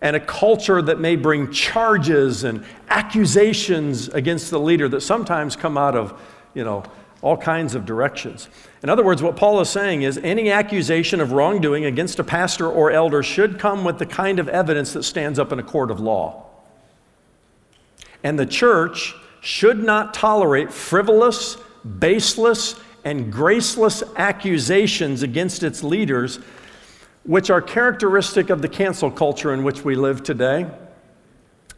and 0.00 0.14
a 0.14 0.20
culture 0.20 0.80
that 0.80 1.00
may 1.00 1.16
bring 1.16 1.50
charges 1.50 2.44
and 2.44 2.64
accusations 2.88 4.08
against 4.08 4.50
the 4.50 4.60
leader 4.60 4.88
that 4.88 5.00
sometimes 5.00 5.56
come 5.56 5.76
out 5.76 5.96
of, 5.96 6.20
you 6.54 6.64
know, 6.64 6.84
all 7.20 7.36
kinds 7.36 7.74
of 7.74 7.84
directions. 7.84 8.48
In 8.82 8.88
other 8.88 9.02
words, 9.04 9.22
what 9.22 9.34
Paul 9.36 9.60
is 9.60 9.68
saying 9.68 10.02
is 10.02 10.18
any 10.18 10.52
accusation 10.52 11.20
of 11.20 11.32
wrongdoing 11.32 11.84
against 11.84 12.20
a 12.20 12.24
pastor 12.24 12.70
or 12.70 12.92
elder 12.92 13.24
should 13.24 13.58
come 13.58 13.84
with 13.84 13.98
the 13.98 14.06
kind 14.06 14.38
of 14.38 14.48
evidence 14.48 14.92
that 14.92 15.02
stands 15.02 15.38
up 15.38 15.50
in 15.50 15.58
a 15.58 15.64
court 15.64 15.90
of 15.90 15.98
law. 15.98 16.46
And 18.22 18.38
the 18.38 18.46
church 18.46 19.14
should 19.40 19.82
not 19.82 20.14
tolerate 20.14 20.72
frivolous, 20.72 21.56
baseless, 21.98 22.78
and 23.04 23.32
graceless 23.32 24.02
accusations 24.16 25.22
against 25.22 25.62
its 25.62 25.82
leaders 25.82 26.38
which 27.28 27.50
are 27.50 27.60
characteristic 27.60 28.48
of 28.48 28.62
the 28.62 28.68
cancel 28.68 29.10
culture 29.10 29.52
in 29.52 29.62
which 29.62 29.84
we 29.84 29.94
live 29.94 30.22
today 30.22 30.66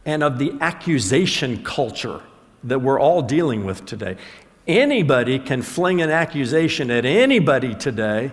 and 0.05 0.23
of 0.23 0.39
the 0.39 0.53
accusation 0.61 1.61
culture 1.61 2.21
that 2.63 2.79
we're 2.79 2.97
all 2.97 3.21
dealing 3.21 3.65
with 3.65 3.85
today. 3.85 4.15
Anybody 4.65 5.37
can 5.39 5.61
fling 5.61 6.01
an 6.01 6.09
accusation 6.09 6.89
at 6.89 7.03
anybody 7.03 7.75
today, 7.75 8.31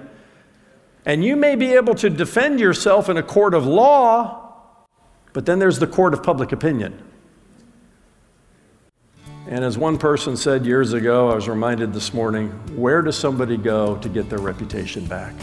and 1.05 1.25
you 1.25 1.35
may 1.35 1.57
be 1.57 1.75
able 1.75 1.97
to 1.97 2.09
defend 2.09 2.61
yourself 2.61 3.09
in 3.09 3.17
a 3.17 3.23
court 3.25 3.53
of 3.53 3.67
law, 3.67 4.87
but 5.33 5.45
then 5.45 5.59
there's 5.59 5.81
the 5.81 5.89
court 5.89 6.15
of 6.15 6.23
public 6.23 6.53
opinion. 6.53 7.03
And 9.49 9.65
as 9.65 9.77
one 9.77 9.99
person 9.99 10.37
said 10.37 10.65
years 10.65 10.93
ago, 10.93 11.31
I 11.31 11.35
was 11.35 11.49
reminded 11.49 11.93
this 11.93 12.15
morning 12.15 12.51
where 12.77 13.03
does 13.03 13.17
somebody 13.17 13.57
go 13.57 13.97
to 13.97 14.09
get 14.09 14.31
their 14.31 14.39
reputation 14.39 15.05
back? 15.07 15.35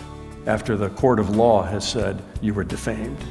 After 0.48 0.78
the 0.78 0.90
court 0.92 1.20
of 1.20 1.36
law 1.36 1.64
has 1.64 1.88
said 1.88 2.22
you 2.42 2.54
were 2.54 2.64
defamed. 2.64 3.24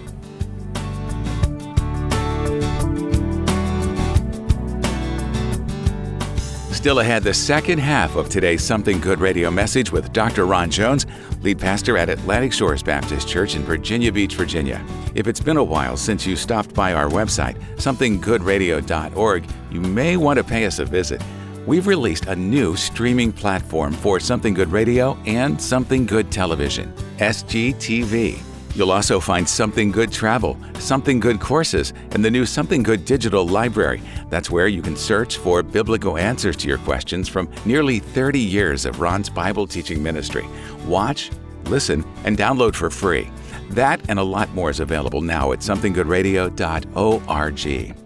Still 6.84 6.98
ahead, 6.98 7.22
the 7.22 7.32
second 7.32 7.78
half 7.78 8.14
of 8.14 8.28
today's 8.28 8.62
Something 8.62 9.00
Good 9.00 9.18
radio 9.18 9.50
message 9.50 9.90
with 9.90 10.12
Dr. 10.12 10.44
Ron 10.44 10.70
Jones, 10.70 11.06
lead 11.40 11.58
pastor 11.58 11.96
at 11.96 12.10
Atlantic 12.10 12.52
Shores 12.52 12.82
Baptist 12.82 13.26
Church 13.26 13.54
in 13.54 13.62
Virginia 13.62 14.12
Beach, 14.12 14.34
Virginia. 14.34 14.84
If 15.14 15.26
it's 15.26 15.40
been 15.40 15.56
a 15.56 15.64
while 15.64 15.96
since 15.96 16.26
you 16.26 16.36
stopped 16.36 16.74
by 16.74 16.92
our 16.92 17.08
website, 17.08 17.58
somethinggoodradio.org, 17.76 19.46
you 19.70 19.80
may 19.80 20.18
want 20.18 20.36
to 20.36 20.44
pay 20.44 20.66
us 20.66 20.78
a 20.78 20.84
visit 20.84 21.22
we've 21.66 21.86
released 21.86 22.26
a 22.26 22.36
new 22.36 22.76
streaming 22.76 23.32
platform 23.32 23.92
for 23.92 24.20
Something 24.20 24.54
Good 24.54 24.70
Radio 24.70 25.18
and 25.26 25.60
Something 25.60 26.06
Good 26.06 26.30
Television, 26.30 26.92
SGTV. 27.18 28.40
You'll 28.74 28.90
also 28.90 29.20
find 29.20 29.48
Something 29.48 29.92
Good 29.92 30.10
Travel, 30.10 30.58
Something 30.78 31.20
Good 31.20 31.40
Courses, 31.40 31.92
and 32.10 32.24
the 32.24 32.30
new 32.30 32.44
Something 32.44 32.82
Good 32.82 33.04
Digital 33.04 33.46
Library. 33.46 34.02
That's 34.30 34.50
where 34.50 34.66
you 34.66 34.82
can 34.82 34.96
search 34.96 35.36
for 35.36 35.62
biblical 35.62 36.18
answers 36.18 36.56
to 36.56 36.68
your 36.68 36.78
questions 36.78 37.28
from 37.28 37.48
nearly 37.64 38.00
30 38.00 38.40
years 38.40 38.84
of 38.84 39.00
Ron's 39.00 39.30
Bible 39.30 39.66
teaching 39.66 40.02
ministry. 40.02 40.44
Watch, 40.86 41.30
listen, 41.66 42.04
and 42.24 42.36
download 42.36 42.74
for 42.74 42.90
free. 42.90 43.30
That 43.70 44.00
and 44.08 44.18
a 44.18 44.24
lot 44.24 44.52
more 44.54 44.70
is 44.70 44.80
available 44.80 45.20
now 45.20 45.52
at 45.52 45.60
somethinggoodradio.org. 45.60 48.03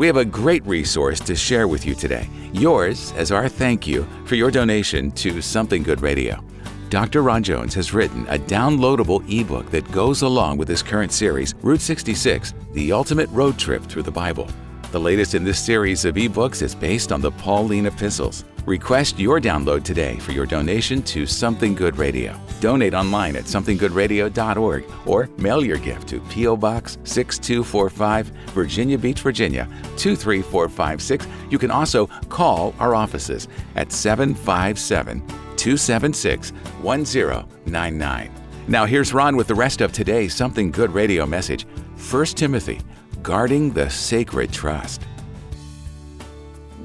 We 0.00 0.06
have 0.06 0.16
a 0.16 0.24
great 0.24 0.66
resource 0.66 1.20
to 1.20 1.36
share 1.36 1.68
with 1.68 1.84
you 1.84 1.94
today. 1.94 2.26
Yours 2.54 3.12
as 3.18 3.30
our 3.30 3.50
thank 3.50 3.86
you 3.86 4.08
for 4.24 4.34
your 4.34 4.50
donation 4.50 5.10
to 5.10 5.42
Something 5.42 5.82
Good 5.82 6.00
Radio. 6.00 6.42
Dr. 6.88 7.20
Ron 7.20 7.42
Jones 7.42 7.74
has 7.74 7.92
written 7.92 8.26
a 8.28 8.38
downloadable 8.38 9.22
ebook 9.30 9.70
that 9.72 9.92
goes 9.92 10.22
along 10.22 10.56
with 10.56 10.68
his 10.68 10.82
current 10.82 11.12
series, 11.12 11.54
Route 11.60 11.82
66 11.82 12.54
The 12.72 12.92
Ultimate 12.92 13.28
Road 13.28 13.58
Trip 13.58 13.82
Through 13.82 14.04
the 14.04 14.10
Bible. 14.10 14.48
The 14.90 14.98
latest 14.98 15.34
in 15.34 15.44
this 15.44 15.62
series 15.62 16.06
of 16.06 16.14
ebooks 16.14 16.62
is 16.62 16.74
based 16.74 17.12
on 17.12 17.20
the 17.20 17.32
Pauline 17.32 17.84
epistles. 17.84 18.46
Request 18.66 19.18
your 19.18 19.40
download 19.40 19.84
today 19.84 20.18
for 20.18 20.32
your 20.32 20.44
donation 20.44 21.02
to 21.04 21.26
Something 21.26 21.74
Good 21.74 21.96
Radio. 21.96 22.38
Donate 22.60 22.92
online 22.92 23.36
at 23.36 23.44
somethinggoodradio.org 23.44 24.84
or 25.06 25.30
mail 25.38 25.64
your 25.64 25.78
gift 25.78 26.08
to 26.08 26.20
P.O. 26.20 26.56
Box 26.56 26.98
6245, 27.04 28.26
Virginia 28.52 28.98
Beach, 28.98 29.20
Virginia 29.20 29.66
23456. 29.96 31.26
You 31.48 31.58
can 31.58 31.70
also 31.70 32.06
call 32.28 32.74
our 32.78 32.94
offices 32.94 33.48
at 33.76 33.90
757 33.92 35.26
276 35.56 36.50
1099. 36.82 38.30
Now, 38.68 38.84
here's 38.84 39.14
Ron 39.14 39.36
with 39.36 39.46
the 39.46 39.54
rest 39.54 39.80
of 39.80 39.90
today's 39.92 40.34
Something 40.34 40.70
Good 40.70 40.92
Radio 40.92 41.24
message 41.24 41.66
1 42.10 42.24
Timothy, 42.26 42.80
guarding 43.22 43.72
the 43.72 43.88
sacred 43.88 44.52
trust 44.52 45.02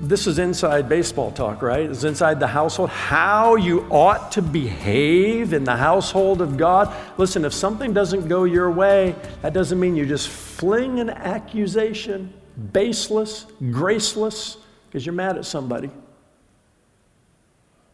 this 0.10 0.28
is 0.28 0.40
inside 0.40 0.88
baseball 0.88 1.32
talk, 1.32 1.62
right? 1.62 1.90
It's 1.90 2.04
inside 2.04 2.40
the 2.40 2.48
household. 2.48 2.90
How 2.90 3.56
you 3.56 3.88
ought 3.90 4.32
to 4.34 4.42
behave 4.42 5.54
in 5.54 5.64
the 5.64 5.76
household 5.76 6.42
of 6.42 6.58
God. 6.58 6.94
Listen, 7.18 7.46
if 7.46 7.54
something 7.54 7.94
doesn't 7.94 8.28
go 8.28 8.44
your 8.44 8.70
way, 8.72 9.16
that 9.42 9.54
doesn't 9.54 9.80
mean 9.80 9.96
you 9.96 10.06
just 10.06 10.30
fling 10.30 11.00
an 11.00 11.10
accusation, 11.10 12.34
baseless, 12.72 13.46
graceless, 13.72 14.58
because 14.88 15.06
you're 15.06 15.14
mad 15.14 15.38
at 15.38 15.46
somebody. 15.46 15.90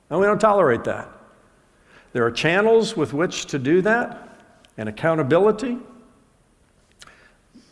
And 0.09 0.19
we 0.19 0.25
don't 0.25 0.41
tolerate 0.41 0.83
that. 0.83 1.09
There 2.13 2.25
are 2.25 2.31
channels 2.31 2.97
with 2.97 3.13
which 3.13 3.45
to 3.47 3.59
do 3.59 3.81
that 3.83 4.29
and 4.77 4.89
accountability, 4.89 5.77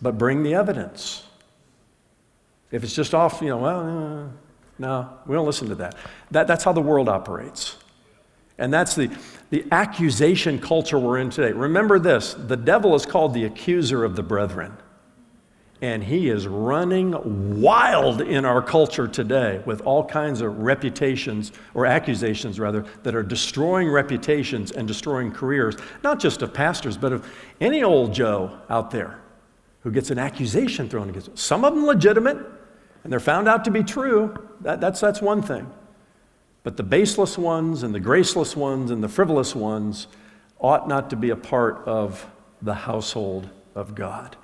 but 0.02 0.18
bring 0.18 0.44
the 0.44 0.54
evidence. 0.54 1.24
If 2.72 2.84
it's 2.84 2.94
just 2.94 3.14
off, 3.14 3.42
you 3.42 3.50
know, 3.50 3.58
well, 3.58 3.80
uh, 3.80 4.28
no, 4.78 5.10
we 5.26 5.36
don't 5.36 5.46
listen 5.46 5.70
to 5.70 5.76
that. 5.76 5.96
that. 6.32 6.48
That's 6.48 6.64
how 6.64 6.74
the 6.74 6.82
world 6.82 7.10
operates. 7.10 7.78
And 8.58 8.74
that's 8.74 8.94
the, 8.96 9.10
the 9.50 9.66
accusation 9.72 10.60
culture 10.60 11.00
we're 11.00 11.18
in 11.20 11.30
today. 11.30 11.52
Remember 11.54 11.98
this 11.98 12.34
the 12.34 12.58
devil 12.58 12.94
is 12.96 13.06
called 13.06 13.34
the 13.34 13.46
accuser 13.46 14.04
of 14.04 14.16
the 14.16 14.24
brethren. 14.24 14.78
And 15.82 16.04
he 16.04 16.30
is 16.30 16.46
running 16.46 17.62
wild 17.62 18.20
in 18.20 18.44
our 18.44 18.62
culture 18.62 19.08
today 19.08 19.64
with 19.66 19.80
all 19.82 20.04
kinds 20.04 20.42
of 20.42 20.60
reputations, 20.60 21.54
or 21.74 21.86
accusations 21.86 22.60
rather, 22.60 22.86
that 23.04 23.16
are 23.16 23.24
destroying 23.24 23.90
reputations 23.90 24.72
and 24.72 24.86
destroying 24.86 25.32
careers, 25.32 25.78
not 26.04 26.20
just 26.20 26.42
of 26.42 26.54
pastors, 26.54 26.98
but 26.98 27.14
of 27.14 27.26
any 27.62 27.82
old 27.82 28.14
Joe 28.14 28.60
out 28.70 28.92
there. 28.92 29.22
who 29.82 29.92
gets 29.92 30.12
an 30.12 30.20
accusation 30.20 30.90
thrown 30.90 31.10
against 31.10 31.28
them. 31.28 31.38
Some 31.38 31.64
of 31.64 31.74
them 31.74 31.86
legitimate, 31.86 32.38
and 33.04 33.12
they're 33.12 33.20
found 33.20 33.48
out 33.48 33.66
to 33.66 33.72
be 33.72 33.84
true. 33.84 34.36
That, 34.62 34.82
that's, 34.82 35.00
that's 35.00 35.22
one 35.22 35.42
thing. 35.42 35.72
But 36.64 36.78
the 36.78 36.84
baseless 36.84 37.38
ones 37.38 37.84
and 37.84 37.96
the 37.96 38.00
graceless 38.00 38.56
ones 38.56 38.92
and 38.92 39.04
the 39.04 39.08
frivolous 39.08 39.56
ones 39.56 40.08
ought 40.60 40.88
not 40.88 41.10
to 41.10 41.16
be 41.16 41.30
a 41.30 41.36
part 41.36 41.88
of 41.88 42.30
the 42.62 42.74
household 42.74 43.50
of 43.76 43.96
God. 43.96 44.36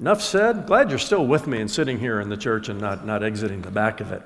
Enough 0.00 0.22
said. 0.22 0.66
Glad 0.66 0.90
you're 0.90 0.98
still 0.98 1.26
with 1.26 1.48
me 1.48 1.60
and 1.60 1.68
sitting 1.68 1.98
here 1.98 2.20
in 2.20 2.28
the 2.28 2.36
church 2.36 2.68
and 2.68 2.80
not, 2.80 3.04
not 3.04 3.24
exiting 3.24 3.62
the 3.62 3.70
back 3.70 4.00
of 4.00 4.12
it. 4.12 4.22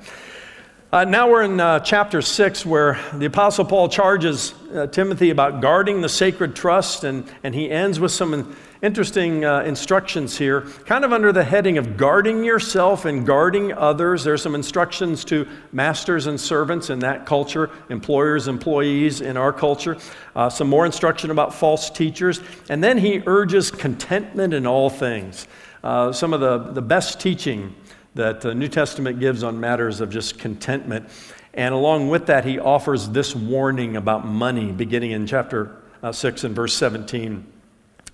Uh, 0.93 1.05
now 1.05 1.31
we're 1.31 1.43
in 1.43 1.59
uh, 1.59 1.81
chapter 1.81 2.21
6 2.21 2.67
where 2.67 3.01
the 3.15 3.25
Apostle 3.25 3.65
Paul 3.65 3.89
charges 3.89 4.53
uh, 4.75 4.87
Timothy 4.89 5.31
about 5.31 5.63
guarding 5.63 6.03
the 6.03 6.09
sacred 6.11 6.55
trust, 6.55 7.05
and, 7.05 7.27
and 7.43 7.55
he 7.55 7.71
ends 7.71 7.99
with 7.99 8.13
some 8.13 8.55
interesting 8.83 9.45
uh, 9.45 9.61
instructions 9.61 10.37
here, 10.37 10.63
kind 10.87 11.05
of 11.05 11.13
under 11.13 11.33
the 11.33 11.45
heading 11.45 11.79
of 11.79 11.97
guarding 11.97 12.43
yourself 12.43 13.05
and 13.05 13.25
guarding 13.25 13.73
others. 13.73 14.25
There's 14.25 14.43
some 14.43 14.57
instructions 14.57 15.25
to 15.27 15.49
masters 15.71 16.27
and 16.27 16.39
servants 16.39 16.91
in 16.91 16.99
that 16.99 17.25
culture, 17.25 17.71
employers, 17.91 18.49
employees 18.49 19.21
in 19.21 19.37
our 19.37 19.53
culture, 19.53 19.97
uh, 20.35 20.51
some 20.51 20.69
more 20.69 20.85
instruction 20.85 21.31
about 21.31 21.55
false 21.55 21.91
teachers, 21.91 22.41
and 22.69 22.83
then 22.83 22.99
he 22.99 23.23
urges 23.27 23.71
contentment 23.71 24.53
in 24.53 24.67
all 24.67 24.91
things. 24.91 25.47
Uh, 25.85 26.13
some 26.13 26.35
of 26.35 26.41
the, 26.41 26.73
the 26.73 26.83
best 26.83 27.21
teaching 27.21 27.75
that 28.15 28.41
the 28.41 28.53
New 28.53 28.69
Testament 28.69 29.21
gives 29.21 29.45
on 29.45 29.59
matters 29.59 30.01
of 30.01 30.11
just 30.11 30.39
contentment. 30.39 31.09
And 31.55 31.73
along 31.73 32.09
with 32.09 32.27
that, 32.27 32.45
he 32.45 32.59
offers 32.59 33.09
this 33.09 33.35
warning 33.35 33.97
about 33.97 34.27
money, 34.27 34.73
beginning 34.73 35.13
in 35.13 35.27
chapter 35.27 35.77
uh, 36.03 36.11
6 36.11 36.45
and 36.45 36.55
verse 36.55 36.75
17. 36.75 37.52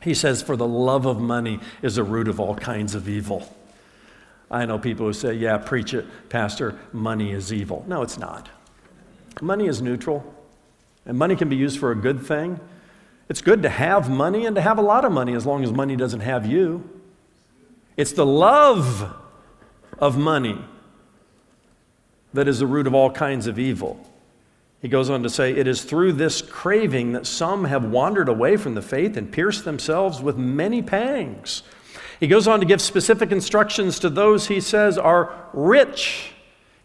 He 0.01 0.15
says, 0.15 0.43
For 0.43 0.57
the 0.57 0.67
love 0.67 1.07
of 1.07 1.21
money 1.21 1.61
is 1.83 1.99
a 1.99 2.05
root 2.05 2.29
of 2.29 2.39
all 2.39 2.55
kinds 2.55 2.95
of 2.95 3.09
evil. 3.09 3.55
I 4.51 4.65
know 4.65 4.79
people 4.79 5.07
who 5.07 5.13
say, 5.13 5.35
Yeah, 5.35 5.59
preach 5.59 5.95
it, 5.95 6.07
Pastor, 6.29 6.79
money 6.93 7.33
is 7.33 7.53
evil. 7.53 7.85
No, 7.87 8.03
it's 8.03 8.19
not. 8.19 8.49
Money 9.41 9.67
is 9.67 9.83
neutral, 9.83 10.35
and 11.07 11.19
money 11.19 11.37
can 11.37 11.49
be 11.49 11.57
used 11.57 11.79
for 11.79 11.91
a 11.91 11.97
good 11.97 12.23
thing. 12.23 12.59
It's 13.29 13.43
good 13.43 13.63
to 13.63 13.69
have 13.69 14.09
money 14.09 14.47
and 14.47 14.57
to 14.57 14.63
have 14.63 14.79
a 14.79 14.83
lot 14.83 15.05
of 15.05 15.13
money 15.13 15.35
as 15.35 15.45
long 15.45 15.63
as 15.63 15.71
money 15.71 15.97
doesn't 15.97 16.21
have 16.21 16.47
you. 16.47 16.89
It's 17.97 18.13
the 18.13 18.25
love 18.25 19.15
of 19.99 20.17
money 20.17 20.59
that 22.33 22.49
is 22.49 22.61
the 22.61 22.67
root 22.67 22.87
of 22.87 22.95
all 22.95 23.11
kinds 23.11 23.47
of 23.47 23.59
evil. 23.59 24.01
He 24.81 24.89
goes 24.89 25.11
on 25.11 25.23
to 25.25 25.31
say, 25.31 25.53
It 25.53 25.67
is 25.67 25.83
through 25.83 26.13
this 26.13 26.41
craving 26.41 27.13
that 27.13 27.27
some 27.27 27.65
have 27.65 27.85
wandered 27.85 28.29
away 28.29 28.57
from 28.57 28.75
the 28.75 28.83
faith 28.83 29.17
and 29.17 29.31
pierced 29.31 29.65
themselves 29.65 30.21
with 30.21 30.37
many 30.37 30.83
pangs. 30.83 31.63
He 32.21 32.29
goes 32.29 32.47
on 32.49 32.61
to 32.61 32.67
give 32.67 32.81
specific 32.81 33.31
instructions 33.31 33.99
to 34.01 34.11
those 34.11 34.49
he 34.49 34.61
says 34.61 34.99
are 34.99 35.47
rich 35.53 36.33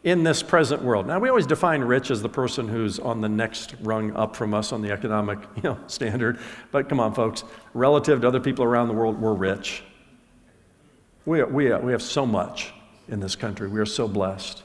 in 0.03 0.23
this 0.23 0.43
present 0.43 0.81
world. 0.81 1.07
Now, 1.07 1.17
we 1.19 1.29
always 1.29 1.47
define 1.47 1.81
rich 1.81 2.11
as 2.11 2.21
the 2.21 2.29
person 2.29 2.67
who's 2.67 2.99
on 2.99 3.21
the 3.21 3.29
next 3.29 3.73
rung 3.81 4.15
up 4.15 4.35
from 4.35 4.53
us 4.53 4.71
on 4.71 4.81
the 4.81 4.91
economic 4.91 5.39
you 5.55 5.63
know, 5.63 5.79
standard. 5.87 6.39
But 6.71 6.89
come 6.89 6.99
on, 6.99 7.13
folks, 7.13 7.43
relative 7.73 8.21
to 8.21 8.27
other 8.27 8.39
people 8.39 8.65
around 8.65 8.89
the 8.89 8.93
world, 8.93 9.19
we're 9.19 9.33
rich. 9.33 9.83
We, 11.25 11.41
we, 11.43 11.73
we 11.75 11.91
have 11.93 12.01
so 12.01 12.25
much 12.25 12.73
in 13.07 13.19
this 13.19 13.35
country. 13.35 13.69
We 13.69 13.79
are 13.79 13.85
so 13.85 14.07
blessed. 14.07 14.61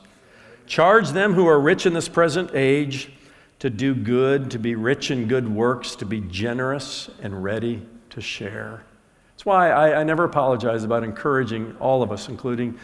Charge 0.67 1.11
them 1.11 1.35
who 1.35 1.47
are 1.47 1.59
rich 1.59 1.87
in 1.87 1.95
this 1.95 2.09
present 2.09 2.51
age 2.53 3.13
to 3.59 3.71
do 3.71 3.95
good, 3.95 4.51
to 4.53 4.59
be 4.59 4.75
rich 4.75 5.11
in 5.11 5.27
good 5.27 5.49
works, 5.49 5.97
to 5.97 6.07
be 6.07 6.21
generous 6.21 7.11
and 7.23 7.43
ready 7.43 7.87
to 8.11 8.21
share. 8.21 8.85
That's 9.33 9.45
why 9.45 9.71
I, 9.71 10.01
I 10.01 10.05
never 10.05 10.25
apologize 10.25 10.85
about 10.85 11.05
encouraging 11.05 11.77
all 11.81 12.03
of 12.03 12.13
us, 12.13 12.29
including 12.29 12.79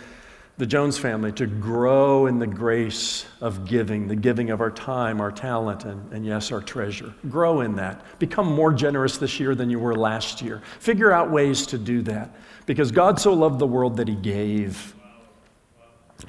the 0.56 0.66
Jones 0.66 0.98
family, 0.98 1.32
to 1.32 1.46
grow 1.46 2.26
in 2.26 2.38
the 2.38 2.46
grace 2.46 3.26
of 3.40 3.66
giving, 3.66 4.06
the 4.06 4.14
giving 4.14 4.50
of 4.50 4.60
our 4.60 4.70
time, 4.70 5.20
our 5.20 5.32
talent, 5.32 5.84
and, 5.84 6.12
and 6.12 6.24
yes, 6.24 6.52
our 6.52 6.60
treasure. 6.60 7.12
Grow 7.28 7.60
in 7.60 7.74
that. 7.76 8.04
Become 8.20 8.46
more 8.46 8.72
generous 8.72 9.18
this 9.18 9.40
year 9.40 9.54
than 9.54 9.68
you 9.68 9.80
were 9.80 9.96
last 9.96 10.42
year. 10.42 10.62
Figure 10.78 11.10
out 11.10 11.30
ways 11.30 11.66
to 11.66 11.78
do 11.78 12.02
that 12.02 12.30
because 12.66 12.92
God 12.92 13.18
so 13.18 13.32
loved 13.32 13.58
the 13.58 13.66
world 13.66 13.96
that 13.96 14.06
He 14.06 14.14
gave 14.14 14.94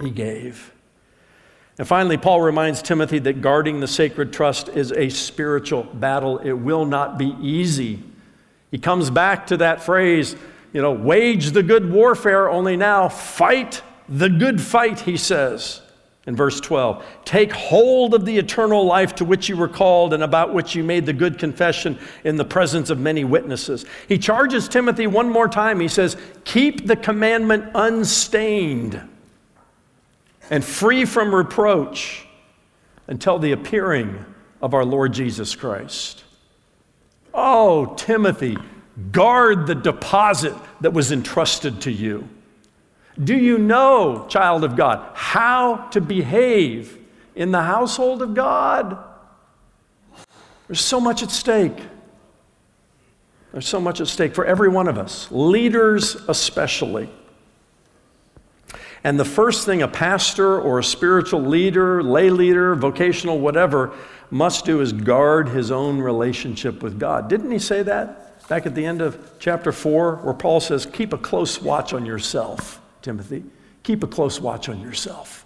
he 0.02 0.10
gave. 0.10 0.72
And 1.78 1.88
finally, 1.88 2.18
Paul 2.18 2.42
reminds 2.42 2.82
Timothy 2.82 3.20
that 3.20 3.42
guarding 3.42 3.80
the 3.80 3.88
sacred 3.88 4.32
trust 4.32 4.70
is 4.70 4.92
a 4.94 5.10
spiritual 5.10 5.84
battle. 5.84 6.38
It 6.38 6.54
will 6.54 6.86
not 6.86 7.18
be 7.18 7.36
easy. 7.42 8.02
He 8.72 8.78
comes 8.78 9.10
back 9.10 9.48
to 9.48 9.58
that 9.58 9.84
phrase, 9.84 10.36
you 10.72 10.82
know, 10.82 10.94
wage 10.94 11.52
the 11.52 11.64
good 11.64 11.92
warfare, 11.92 12.50
only 12.50 12.78
now 12.78 13.10
fight 13.10 13.82
the 14.08 14.30
good 14.30 14.62
fight, 14.62 15.02
he 15.02 15.18
says 15.18 15.82
in 16.28 16.36
verse 16.36 16.60
12. 16.60 17.06
Take 17.24 17.52
hold 17.52 18.14
of 18.14 18.26
the 18.26 18.38
eternal 18.38 18.86
life 18.86 19.16
to 19.16 19.26
which 19.26 19.50
you 19.50 19.58
were 19.58 19.68
called 19.68 20.14
and 20.14 20.24
about 20.24 20.54
which 20.54 20.76
you 20.76 20.84
made 20.84 21.06
the 21.06 21.14
good 21.14 21.38
confession 21.38 21.98
in 22.24 22.36
the 22.36 22.46
presence 22.46 22.90
of 22.90 23.00
many 23.00 23.24
witnesses. 23.24 23.86
He 24.08 24.18
charges 24.18 24.68
Timothy 24.68 25.08
one 25.08 25.30
more 25.30 25.48
time. 25.48 25.80
He 25.80 25.88
says, 25.88 26.18
Keep 26.44 26.88
the 26.88 26.96
commandment 26.96 27.72
unstained 27.76 29.02
and 30.50 30.64
free 30.64 31.06
from 31.06 31.34
reproach 31.34 32.26
until 33.08 33.40
the 33.40 33.52
appearing 33.52 34.24
of 34.62 34.74
our 34.74 34.86
Lord 34.86 35.14
Jesus 35.14 35.56
Christ. 35.56 36.24
Oh, 37.34 37.94
Timothy, 37.96 38.58
guard 39.12 39.68
the 39.68 39.76
deposit 39.76 40.56
that 40.82 40.94
was 40.94 41.12
entrusted 41.12 41.82
to 41.82 41.92
you. 41.92 42.28
Do 43.22 43.36
you 43.36 43.58
know, 43.58 44.26
child 44.30 44.64
of 44.64 44.76
God, 44.76 45.10
how 45.14 45.88
to 45.92 46.02
behave 46.02 46.98
in 47.36 47.52
the 47.52 47.62
household 47.62 48.22
of 48.22 48.34
God? 48.34 48.98
There's 50.68 50.82
so 50.82 51.00
much 51.00 51.24
at 51.24 51.32
stake. 51.32 51.78
There's 53.52 53.68
so 53.68 53.80
much 53.80 54.02
at 54.02 54.08
stake 54.08 54.36
for 54.36 54.46
every 54.46 54.68
one 54.68 54.88
of 54.88 54.98
us, 54.98 55.30
leaders 55.32 56.16
especially. 56.28 57.10
And 59.06 59.20
the 59.20 59.24
first 59.24 59.68
thing 59.68 59.84
a 59.84 59.88
pastor 59.88 60.60
or 60.60 60.80
a 60.80 60.84
spiritual 60.84 61.42
leader, 61.42 62.02
lay 62.02 62.32
leader, 62.32 62.74
vocational, 62.74 63.38
whatever, 63.40 63.94
must 64.32 64.66
do 64.66 64.82
is 64.82 64.94
guard 64.94 65.48
his 65.48 65.70
own 65.70 66.00
relationship 66.00 66.82
with 66.82 67.00
God. 67.00 67.30
Didn't 67.30 67.52
he 67.52 67.60
say 67.60 67.84
that 67.84 68.48
back 68.50 68.66
at 68.66 68.74
the 68.74 68.84
end 68.84 69.04
of 69.04 69.34
chapter 69.38 69.72
4, 69.72 70.16
where 70.16 70.34
Paul 70.34 70.60
says, 70.60 70.88
Keep 70.88 71.14
a 71.14 71.20
close 71.20 71.62
watch 71.62 71.94
on 71.94 72.04
yourself, 72.04 72.82
Timothy. 73.04 73.44
Keep 73.84 74.02
a 74.02 74.08
close 74.08 74.42
watch 74.42 74.70
on 74.70 74.82
yourself. 74.82 75.45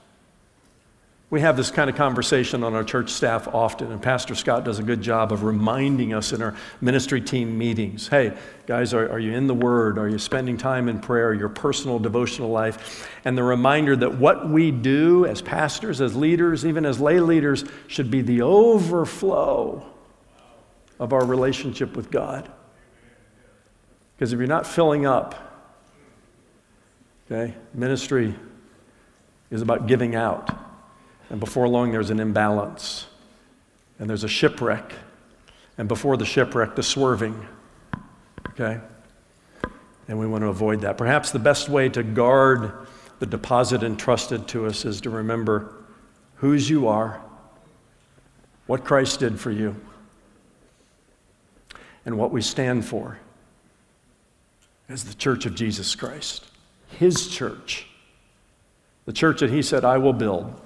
We 1.32 1.42
have 1.42 1.56
this 1.56 1.70
kind 1.70 1.92
of 1.92 1.96
conversation 1.96 2.64
on 2.64 2.74
our 2.74 2.84
church 2.84 3.12
staff 3.12 3.48
often, 3.48 3.92
and 3.92 4.02
Pastor 4.02 4.34
Scott 4.34 4.64
does 4.64 4.80
a 4.80 4.84
good 4.84 5.00
job 5.00 5.32
of 5.32 5.44
reminding 5.44 6.12
us 6.12 6.34
in 6.34 6.42
our 6.42 6.56
ministry 6.82 7.22
team 7.22 7.56
meetings 7.56 8.08
hey, 8.08 8.36
guys, 8.66 8.96
are, 8.96 9.08
are 9.12 9.20
you 9.20 9.34
in 9.34 9.46
the 9.46 9.54
Word? 9.54 10.00
Are 10.00 10.10
you 10.10 10.18
spending 10.18 10.58
time 10.58 10.90
in 10.90 11.00
prayer, 11.00 11.32
your 11.34 11.50
personal 11.50 12.00
devotional 12.00 12.50
life? 12.50 13.08
And 13.26 13.38
the 13.38 13.44
reminder 13.44 13.96
that 13.96 14.18
what 14.18 14.50
we 14.50 14.72
do 14.72 15.28
as 15.28 15.40
pastors, 15.40 16.02
as 16.02 16.16
leaders, 16.16 16.66
even 16.66 16.84
as 16.84 17.00
lay 17.00 17.20
leaders, 17.20 17.64
should 17.86 18.10
be 18.10 18.22
the 18.22 18.42
overflow 18.42 19.86
of 21.00 21.14
our 21.14 21.24
relationship 21.24 21.96
with 21.96 22.10
God. 22.10 22.52
Because 24.16 24.34
if 24.34 24.40
you're 24.40 24.48
not 24.48 24.66
filling 24.66 25.06
up, 25.06 25.36
okay, 27.32 27.54
ministry 27.76 28.34
is 29.52 29.62
about 29.62 29.86
giving 29.86 30.16
out. 30.16 30.69
And 31.30 31.40
before 31.40 31.68
long, 31.68 31.92
there's 31.92 32.10
an 32.10 32.20
imbalance. 32.20 33.08
And 34.00 34.10
there's 34.10 34.24
a 34.24 34.30
shipwreck. 34.30 34.94
And 35.78 35.88
before 35.88 36.18
the 36.18 36.26
shipwreck, 36.26 36.76
the 36.76 36.84
swerving. 36.84 37.46
Okay? 38.50 38.80
And 40.08 40.20
we 40.20 40.26
want 40.26 40.44
to 40.44 40.48
avoid 40.48 40.82
that. 40.82 40.98
Perhaps 40.98 41.32
the 41.32 41.40
best 41.40 41.70
way 41.70 41.90
to 41.90 42.04
guard 42.04 42.88
the 43.20 43.26
deposit 43.26 43.84
entrusted 43.84 44.48
to 44.50 44.66
us 44.66 44.86
is 44.86 45.02
to 45.02 45.10
remember 45.10 45.74
whose 46.36 46.70
you 46.70 46.88
are, 46.88 47.22
what 48.66 48.84
Christ 48.84 49.20
did 49.20 49.40
for 49.40 49.52
you, 49.52 49.76
and 52.06 52.18
what 52.18 52.32
we 52.32 52.42
stand 52.42 52.86
for 52.86 53.20
as 54.88 55.04
the 55.04 55.14
church 55.14 55.46
of 55.46 55.54
Jesus 55.54 55.96
Christ, 55.96 56.46
His 56.98 57.28
church, 57.28 57.86
the 59.06 59.14
church 59.14 59.42
that 59.42 59.52
He 59.52 59.62
said, 59.62 59.86
I 59.86 59.98
will 59.98 60.14
build. 60.14 60.60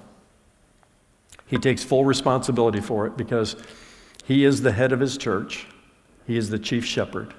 He 1.54 1.60
takes 1.60 1.84
full 1.84 2.04
responsibility 2.04 2.80
for 2.80 3.06
it 3.06 3.16
because 3.16 3.54
he 4.24 4.44
is 4.44 4.62
the 4.62 4.72
head 4.72 4.90
of 4.90 4.98
his 4.98 5.16
church, 5.16 5.68
he 6.26 6.36
is 6.36 6.50
the 6.50 6.58
chief 6.58 6.84
shepherd. 6.84 7.32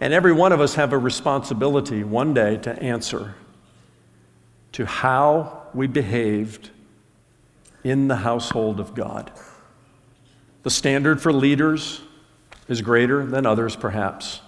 And 0.00 0.12
every 0.12 0.32
one 0.32 0.50
of 0.50 0.60
us 0.60 0.74
have 0.74 0.92
a 0.92 0.98
responsibility 0.98 2.02
one 2.02 2.34
day 2.34 2.56
to 2.56 2.72
answer 2.82 3.36
to 4.72 4.86
how 4.86 5.68
we 5.72 5.86
behaved 5.86 6.70
in 7.84 8.08
the 8.08 8.16
household 8.16 8.80
of 8.80 8.92
God. 8.92 9.30
The 10.64 10.70
standard 10.70 11.22
for 11.22 11.32
leaders 11.32 12.00
is 12.66 12.82
greater 12.82 13.24
than 13.24 13.46
others, 13.46 13.76
perhaps. 13.76 14.40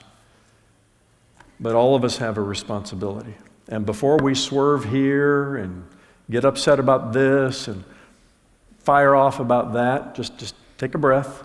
But 1.60 1.76
all 1.76 1.94
of 1.94 2.02
us 2.02 2.16
have 2.16 2.38
a 2.38 2.42
responsibility. 2.42 3.36
And 3.68 3.86
before 3.86 4.16
we 4.16 4.34
swerve 4.34 4.86
here 4.86 5.54
and 5.58 5.84
get 6.30 6.44
upset 6.44 6.78
about 6.78 7.12
this 7.12 7.68
and 7.68 7.84
fire 8.78 9.14
off 9.14 9.40
about 9.40 9.72
that, 9.74 10.14
just, 10.14 10.36
just 10.38 10.54
take 10.78 10.94
a 10.94 10.98
breath, 10.98 11.42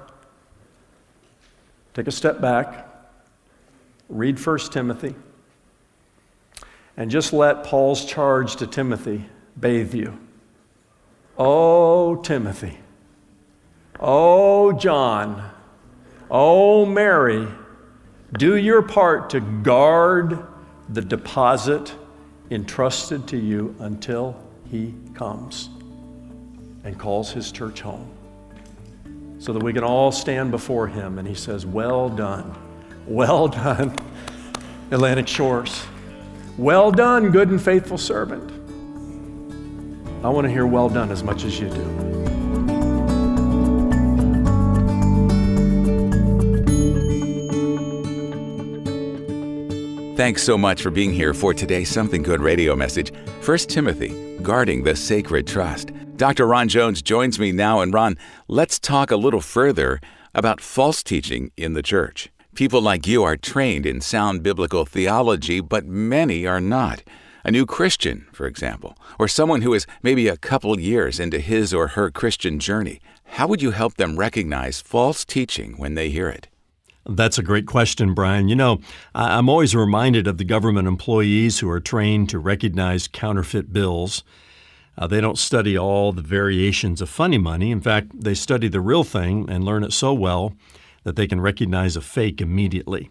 take 1.93 2.07
a 2.07 2.11
step 2.11 2.41
back, 2.41 2.87
read 4.09 4.43
1 4.43 4.57
Timothy, 4.71 5.15
and 6.97 7.09
just 7.09 7.31
let 7.31 7.63
Paul's 7.63 8.05
charge 8.05 8.57
to 8.57 8.67
Timothy 8.67 9.25
bathe 9.57 9.93
you. 9.93 10.19
Oh, 11.37 12.17
Timothy. 12.17 12.77
Oh, 13.99 14.73
John. 14.73 15.49
Oh, 16.29 16.85
Mary. 16.85 17.47
Do 18.37 18.55
your 18.55 18.81
part 18.81 19.29
to 19.31 19.39
guard 19.39 20.45
the 20.89 21.01
deposit 21.01 21.95
entrusted 22.51 23.27
to 23.29 23.37
you 23.37 23.75
until 23.79 24.35
he 24.69 24.93
comes 25.13 25.69
and 26.83 26.97
calls 26.97 27.31
his 27.31 27.51
church 27.51 27.81
home. 27.81 28.09
So 29.39 29.53
that 29.53 29.63
we 29.63 29.73
can 29.73 29.83
all 29.83 30.11
stand 30.11 30.51
before 30.51 30.87
him 30.87 31.17
and 31.17 31.27
he 31.27 31.35
says, 31.35 31.65
Well 31.65 32.09
done. 32.09 32.53
Well 33.07 33.47
done, 33.47 33.97
Atlantic 34.91 35.27
Shores. 35.27 35.85
Well 36.57 36.91
done, 36.91 37.31
good 37.31 37.49
and 37.49 37.61
faithful 37.61 37.97
servant. 37.97 38.51
I 40.23 40.29
want 40.29 40.45
to 40.45 40.51
hear 40.51 40.67
well 40.67 40.89
done 40.89 41.11
as 41.11 41.23
much 41.23 41.45
as 41.45 41.59
you 41.59 41.69
do. 41.69 42.08
Thanks 50.19 50.43
so 50.43 50.57
much 50.57 50.81
for 50.81 50.91
being 50.91 51.13
here 51.13 51.33
for 51.33 51.53
today's 51.53 51.87
Something 51.87 52.23
Good 52.23 52.41
radio 52.41 52.75
message. 52.75 53.13
1 53.45 53.57
Timothy, 53.59 54.37
Guarding 54.41 54.83
the 54.83 54.93
Sacred 54.93 55.47
Trust. 55.47 55.91
Dr. 56.17 56.45
Ron 56.45 56.67
Jones 56.67 57.01
joins 57.01 57.39
me 57.39 57.53
now. 57.53 57.79
And 57.79 57.93
Ron, 57.93 58.17
let's 58.49 58.79
talk 58.79 59.11
a 59.11 59.15
little 59.15 59.39
further 59.39 60.01
about 60.35 60.59
false 60.59 61.03
teaching 61.03 61.53
in 61.55 61.71
the 61.71 61.81
church. 61.81 62.27
People 62.53 62.81
like 62.81 63.07
you 63.07 63.23
are 63.23 63.37
trained 63.37 63.85
in 63.85 64.01
sound 64.01 64.43
biblical 64.43 64.85
theology, 64.85 65.61
but 65.61 65.85
many 65.85 66.45
are 66.45 66.59
not. 66.59 67.01
A 67.45 67.51
new 67.51 67.65
Christian, 67.65 68.27
for 68.33 68.45
example, 68.45 68.97
or 69.17 69.29
someone 69.29 69.61
who 69.61 69.73
is 69.73 69.87
maybe 70.03 70.27
a 70.27 70.35
couple 70.35 70.77
years 70.77 71.21
into 71.21 71.39
his 71.39 71.73
or 71.73 71.87
her 71.95 72.11
Christian 72.11 72.59
journey. 72.59 72.99
How 73.23 73.47
would 73.47 73.61
you 73.61 73.71
help 73.71 73.93
them 73.93 74.19
recognize 74.19 74.81
false 74.81 75.23
teaching 75.23 75.77
when 75.77 75.93
they 75.93 76.09
hear 76.09 76.27
it? 76.27 76.49
That's 77.05 77.37
a 77.37 77.43
great 77.43 77.65
question, 77.65 78.13
Brian. 78.13 78.49
You 78.49 78.55
know, 78.55 78.79
I'm 79.15 79.49
always 79.49 79.75
reminded 79.75 80.27
of 80.27 80.37
the 80.37 80.43
government 80.43 80.87
employees 80.87 81.59
who 81.59 81.69
are 81.69 81.79
trained 81.79 82.29
to 82.29 82.39
recognize 82.39 83.07
counterfeit 83.07 83.73
bills. 83.73 84.23
Uh, 84.97 85.07
they 85.07 85.21
don't 85.21 85.37
study 85.37 85.77
all 85.77 86.11
the 86.11 86.21
variations 86.21 87.01
of 87.01 87.09
funny 87.09 87.37
money. 87.37 87.71
In 87.71 87.81
fact, 87.81 88.11
they 88.13 88.33
study 88.33 88.67
the 88.67 88.81
real 88.81 89.03
thing 89.03 89.49
and 89.49 89.63
learn 89.63 89.83
it 89.83 89.93
so 89.93 90.13
well 90.13 90.53
that 91.03 91.15
they 91.15 91.25
can 91.25 91.39
recognize 91.39 91.95
a 91.95 92.01
fake 92.01 92.41
immediately. 92.41 93.09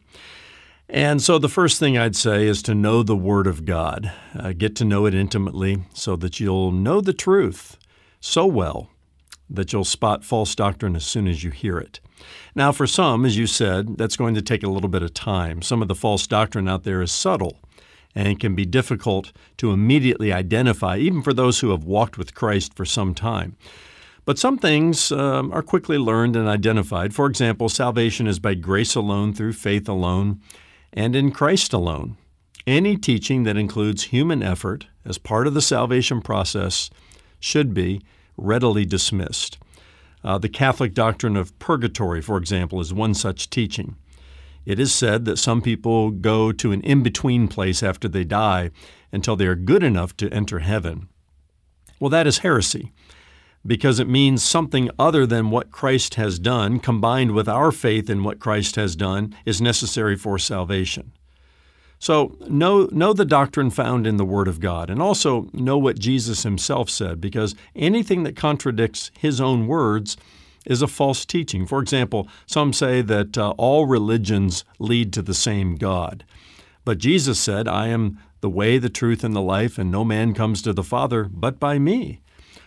And 0.91 1.21
so, 1.21 1.39
the 1.39 1.49
first 1.49 1.79
thing 1.79 1.99
I'd 1.99 2.17
say 2.17 2.47
is 2.47 2.63
to 2.63 2.75
know 2.75 3.03
the 3.03 3.17
Word 3.17 3.47
of 3.47 3.65
God. 3.65 4.13
Uh, 4.39 4.53
get 4.53 4.77
to 4.77 4.85
know 4.85 5.07
it 5.07 5.15
intimately 5.15 5.85
so 5.93 6.17
that 6.17 6.41
you'll 6.41 6.73
know 6.73 7.01
the 7.01 7.13
truth 7.13 7.77
so 8.21 8.47
well 8.47 8.89
that 9.51 9.73
you'll 9.73 9.85
spot 9.85 10.25
false 10.25 10.55
doctrine 10.55 10.97
as 10.97 11.05
soon 11.05 11.27
as 11.27 11.43
you 11.43 11.51
hear 11.51 11.79
it. 11.79 12.01
Now, 12.55 12.73
for 12.73 12.87
some, 12.87 13.25
as 13.25 13.37
you 13.37 13.47
said, 13.47 13.97
that's 13.97 14.17
going 14.17 14.35
to 14.35 14.43
take 14.43 14.63
a 14.63 14.69
little 14.69 14.89
bit 14.89 15.03
of 15.03 15.15
time. 15.15 15.63
Some 15.63 15.83
of 15.83 15.89
the 15.89 15.95
false 15.95 16.27
doctrine 16.27 16.69
out 16.69 16.85
there 16.85 17.03
is 17.03 17.13
subtle 17.13 17.59
and 18.15 18.41
can 18.41 18.55
be 18.55 18.65
difficult 18.65 19.33
to 19.59 19.71
immediately 19.71 20.33
identify, 20.33 20.97
even 20.97 21.23
for 21.23 21.33
those 21.33 21.61
who 21.61 21.71
have 21.71 21.85
walked 21.85 22.19
with 22.19 22.35
Christ 22.35 22.75
for 22.75 22.85
some 22.85 23.15
time. 23.15 23.57
But 24.25 24.39
some 24.39 24.59
things 24.59 25.11
um, 25.13 25.53
are 25.53 25.63
quickly 25.63 25.97
learned 25.97 26.37
and 26.37 26.49
identified. 26.49 27.15
For 27.15 27.27
example, 27.27 27.69
salvation 27.69 28.27
is 28.27 28.39
by 28.39 28.55
grace 28.55 28.95
alone, 28.95 29.33
through 29.33 29.55
faith 29.55 29.89
alone, 29.89 30.41
and 30.93 31.15
in 31.17 31.31
Christ 31.31 31.73
alone. 31.73 32.17
Any 32.67 32.99
teaching 32.99 33.45
that 33.45 33.57
includes 33.57 34.05
human 34.05 34.43
effort 34.43 34.87
as 35.05 35.17
part 35.17 35.47
of 35.47 35.55
the 35.55 35.63
salvation 35.63 36.21
process 36.21 36.91
should 37.41 37.73
be 37.73 38.03
readily 38.39 38.85
dismissed. 38.85 39.59
Uh, 40.25 40.39
the 40.39 40.49
Catholic 40.49 40.95
doctrine 40.95 41.37
of 41.37 41.57
purgatory, 41.59 42.21
for 42.21 42.37
example, 42.39 42.81
is 42.81 42.93
one 42.93 43.15
such 43.15 43.51
teaching. 43.51 43.97
It 44.65 44.79
is 44.79 44.93
said 44.93 45.25
that 45.25 45.39
some 45.39 45.63
people 45.63 46.11
go 46.11 46.53
to 46.53 46.73
an 46.73 46.83
in 46.83 47.03
between 47.03 47.49
place 47.49 47.83
after 47.83 48.09
they 48.09 48.25
die 48.25 48.71
until 49.13 49.37
they 49.37 49.47
are 49.47 49.55
good 49.55 49.83
enough 49.83 50.17
to 50.19 50.31
enter 50.31 50.59
heaven. 50.59 51.09
Well, 52.01 52.11
that 52.11 52.27
is 52.27 52.39
heresy 52.39 52.93
because 53.67 53.99
it 53.99 54.09
means 54.09 54.43
something 54.43 54.91
other 54.99 55.27
than 55.27 55.51
what 55.51 55.71
Christ 55.71 56.15
has 56.15 56.39
done, 56.39 56.81
combined 56.81 57.33
with 57.33 57.49
our 57.49 57.73
faith 57.73 58.09
in 58.09 58.23
what 58.23 58.39
Christ 58.39 58.77
has 58.77 58.97
done, 58.97 59.35
is 59.45 59.61
necessary 59.61 60.17
for 60.17 60.39
salvation. 60.39 61.13
So 61.99 62.37
know, 62.49 62.89
know 62.93 63.13
the 63.13 63.25
doctrine 63.25 63.71
found 63.71 64.07
in 64.07 64.17
the 64.17 64.25
Word 64.25 64.49
of 64.49 64.61
God, 64.61 64.89
and 64.89 65.03
also 65.03 65.49
know 65.53 65.77
what 65.79 65.99
Jesus 65.99 66.45
himself 66.45 66.89
said, 66.89 67.21
because 67.21 67.55
anything 67.75 68.23
that 68.23 68.37
contradicts 68.37 69.11
his 69.19 69.41
own 69.41 69.67
words 69.67 70.17
is 70.65 70.83
a 70.83 70.87
false 70.87 71.25
teaching. 71.25 71.67
For 71.67 71.81
example, 71.81 72.29
some 72.47 72.73
say 72.73 73.03
that 73.03 73.37
uh, 73.37 73.51
all 73.57 73.87
religions 73.87 74.65
lead 74.79 75.13
to 75.15 75.23
the 75.23 75.35
same 75.35 75.77
God. 75.77 76.25
But 76.85 76.99
Jesus 76.99 77.41
said, 77.41 77.67
I 77.67 77.89
am 77.89 78.19
the 78.41 78.51
way, 78.51 78.79
the 78.79 78.89
truth, 78.89 79.25
and 79.25 79.35
the 79.35 79.43
life, 79.43 79.79
and 79.79 79.91
no 79.91 80.05
man 80.05 80.35
comes 80.35 80.63
to 80.63 80.73
the 80.73 80.85
Father 80.85 81.25
but 81.25 81.59
by 81.59 81.79
me. 81.79 82.21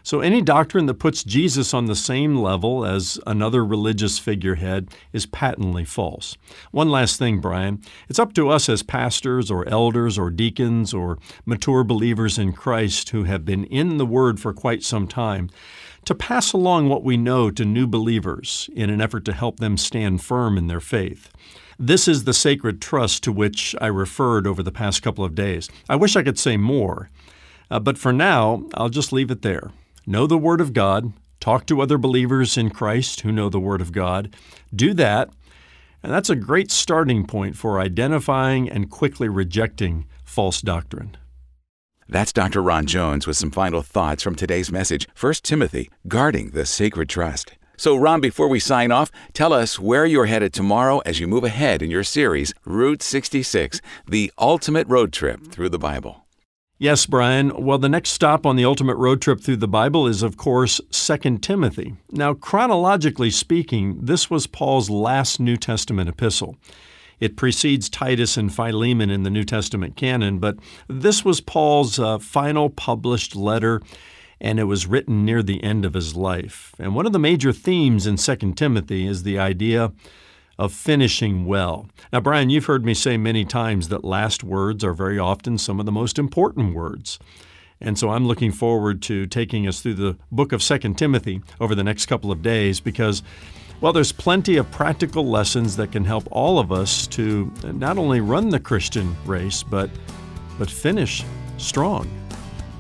So, 0.03 0.21
any 0.21 0.41
doctrine 0.41 0.87
that 0.87 0.95
puts 0.95 1.23
Jesus 1.23 1.73
on 1.73 1.85
the 1.85 1.95
same 1.95 2.35
level 2.35 2.85
as 2.85 3.19
another 3.27 3.63
religious 3.63 4.17
figurehead 4.17 4.89
is 5.13 5.25
patently 5.25 5.85
false. 5.85 6.37
One 6.71 6.89
last 6.89 7.19
thing, 7.19 7.39
Brian. 7.39 7.81
It's 8.09 8.19
up 8.19 8.33
to 8.33 8.49
us 8.49 8.67
as 8.67 8.83
pastors 8.83 9.51
or 9.51 9.67
elders 9.67 10.17
or 10.17 10.29
deacons 10.29 10.93
or 10.93 11.19
mature 11.45 11.83
believers 11.83 12.37
in 12.37 12.53
Christ 12.53 13.09
who 13.09 13.25
have 13.25 13.45
been 13.45 13.65
in 13.65 13.97
the 13.97 14.05
Word 14.05 14.39
for 14.39 14.53
quite 14.53 14.83
some 14.83 15.07
time 15.07 15.49
to 16.05 16.15
pass 16.15 16.51
along 16.51 16.89
what 16.89 17.03
we 17.03 17.15
know 17.17 17.51
to 17.51 17.63
new 17.63 17.85
believers 17.85 18.69
in 18.75 18.89
an 18.89 19.01
effort 19.01 19.23
to 19.25 19.33
help 19.33 19.59
them 19.59 19.77
stand 19.77 20.21
firm 20.21 20.57
in 20.57 20.67
their 20.67 20.79
faith. 20.79 21.29
This 21.77 22.07
is 22.07 22.23
the 22.23 22.33
sacred 22.33 22.81
trust 22.81 23.23
to 23.23 23.31
which 23.31 23.75
I 23.79 23.87
referred 23.87 24.47
over 24.47 24.63
the 24.63 24.71
past 24.71 25.01
couple 25.01 25.23
of 25.23 25.35
days. 25.35 25.69
I 25.89 25.95
wish 25.95 26.15
I 26.15 26.23
could 26.23 26.39
say 26.39 26.57
more, 26.57 27.09
uh, 27.69 27.79
but 27.79 27.97
for 27.97 28.11
now, 28.11 28.63
I'll 28.73 28.89
just 28.89 29.13
leave 29.13 29.31
it 29.31 29.41
there. 29.41 29.71
Know 30.07 30.25
the 30.25 30.37
Word 30.37 30.61
of 30.61 30.73
God, 30.73 31.13
talk 31.39 31.67
to 31.67 31.79
other 31.79 31.99
believers 31.99 32.57
in 32.57 32.71
Christ 32.71 33.21
who 33.21 33.31
know 33.31 33.49
the 33.49 33.59
Word 33.59 33.81
of 33.81 33.91
God. 33.91 34.35
Do 34.75 34.95
that, 34.95 35.29
and 36.01 36.11
that's 36.11 36.29
a 36.29 36.35
great 36.35 36.71
starting 36.71 37.27
point 37.27 37.55
for 37.55 37.79
identifying 37.79 38.67
and 38.67 38.89
quickly 38.89 39.29
rejecting 39.29 40.07
false 40.23 40.59
doctrine. 40.59 41.17
That's 42.09 42.33
Dr. 42.33 42.63
Ron 42.63 42.87
Jones 42.87 43.27
with 43.27 43.37
some 43.37 43.51
final 43.51 43.83
thoughts 43.83 44.23
from 44.23 44.35
today's 44.35 44.71
message 44.71 45.07
1 45.19 45.33
Timothy, 45.43 45.91
Guarding 46.07 46.49
the 46.49 46.65
Sacred 46.65 47.07
Trust. 47.07 47.53
So, 47.77 47.95
Ron, 47.95 48.21
before 48.21 48.47
we 48.47 48.59
sign 48.59 48.91
off, 48.91 49.11
tell 49.33 49.53
us 49.53 49.79
where 49.79 50.05
you're 50.05 50.25
headed 50.25 50.51
tomorrow 50.51 50.99
as 50.99 51.19
you 51.19 51.27
move 51.27 51.43
ahead 51.43 51.83
in 51.83 51.91
your 51.91 52.03
series, 52.03 52.53
Route 52.65 53.03
66, 53.03 53.81
the 54.07 54.31
ultimate 54.39 54.87
road 54.87 55.13
trip 55.13 55.47
through 55.47 55.69
the 55.69 55.79
Bible. 55.79 56.25
Yes, 56.81 57.05
Brian. 57.05 57.63
Well, 57.63 57.77
the 57.77 57.87
next 57.87 58.09
stop 58.09 58.43
on 58.43 58.55
the 58.55 58.65
ultimate 58.65 58.95
road 58.95 59.21
trip 59.21 59.39
through 59.39 59.57
the 59.57 59.67
Bible 59.67 60.07
is, 60.07 60.23
of 60.23 60.35
course, 60.35 60.81
2 60.89 61.37
Timothy. 61.37 61.93
Now, 62.09 62.33
chronologically 62.33 63.29
speaking, 63.29 63.99
this 64.01 64.31
was 64.31 64.47
Paul's 64.47 64.89
last 64.89 65.39
New 65.39 65.57
Testament 65.57 66.09
epistle. 66.09 66.57
It 67.19 67.37
precedes 67.37 67.87
Titus 67.87 68.35
and 68.35 68.51
Philemon 68.51 69.11
in 69.11 69.21
the 69.21 69.29
New 69.29 69.43
Testament 69.43 69.95
canon, 69.95 70.39
but 70.39 70.57
this 70.87 71.23
was 71.23 71.39
Paul's 71.39 71.99
uh, 71.99 72.17
final 72.17 72.71
published 72.71 73.35
letter, 73.35 73.79
and 74.39 74.59
it 74.59 74.63
was 74.63 74.87
written 74.87 75.23
near 75.23 75.43
the 75.43 75.63
end 75.63 75.85
of 75.85 75.93
his 75.93 76.15
life. 76.15 76.73
And 76.79 76.95
one 76.95 77.05
of 77.05 77.13
the 77.13 77.19
major 77.19 77.53
themes 77.53 78.07
in 78.07 78.15
2 78.15 78.53
Timothy 78.53 79.05
is 79.05 79.21
the 79.21 79.37
idea 79.37 79.91
of 80.61 80.71
finishing 80.71 81.47
well. 81.47 81.87
Now, 82.13 82.19
Brian, 82.19 82.51
you've 82.51 82.65
heard 82.65 82.85
me 82.85 82.93
say 82.93 83.17
many 83.17 83.45
times 83.45 83.89
that 83.89 84.05
last 84.05 84.43
words 84.43 84.83
are 84.83 84.93
very 84.93 85.17
often 85.17 85.57
some 85.57 85.79
of 85.79 85.87
the 85.87 85.91
most 85.91 86.19
important 86.19 86.75
words. 86.75 87.17
And 87.81 87.97
so 87.97 88.11
I'm 88.11 88.27
looking 88.27 88.51
forward 88.51 89.01
to 89.03 89.25
taking 89.25 89.67
us 89.67 89.81
through 89.81 89.95
the 89.95 90.17
book 90.31 90.51
of 90.51 90.61
2 90.61 90.77
Timothy 90.93 91.41
over 91.59 91.73
the 91.73 91.83
next 91.83 92.05
couple 92.05 92.31
of 92.31 92.43
days 92.43 92.79
because, 92.79 93.23
well, 93.81 93.91
there's 93.91 94.11
plenty 94.11 94.57
of 94.57 94.69
practical 94.69 95.25
lessons 95.25 95.77
that 95.77 95.91
can 95.91 96.05
help 96.05 96.27
all 96.29 96.59
of 96.59 96.71
us 96.71 97.07
to 97.07 97.51
not 97.63 97.97
only 97.97 98.21
run 98.21 98.49
the 98.49 98.59
Christian 98.59 99.15
race, 99.25 99.63
but, 99.63 99.89
but 100.59 100.69
finish 100.69 101.25
strong. 101.57 102.07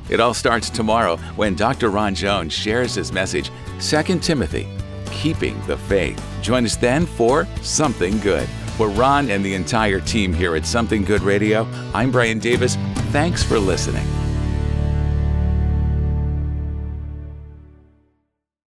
It 0.07 0.19
all 0.19 0.35
starts 0.35 0.69
tomorrow 0.69 1.17
when 1.35 1.55
Dr. 1.55 1.89
Ron 1.89 2.13
Jones 2.13 2.53
shares 2.53 2.93
his 2.93 3.11
message, 3.11 3.49
2 3.79 4.19
Timothy, 4.19 4.69
Keeping 5.11 5.59
the 5.67 5.77
Faith. 5.77 6.21
Join 6.41 6.65
us 6.65 6.75
then 6.75 7.05
for 7.05 7.45
Something 7.61 8.17
Good. 8.19 8.47
For 8.77 8.89
Ron 8.89 9.29
and 9.29 9.45
the 9.45 9.53
entire 9.53 9.99
team 9.99 10.33
here 10.33 10.55
at 10.55 10.65
Something 10.65 11.03
Good 11.03 11.21
Radio, 11.21 11.67
I'm 11.93 12.11
Brian 12.11 12.39
Davis. 12.39 12.75
Thanks 13.11 13.43
for 13.43 13.59
listening. 13.59 14.07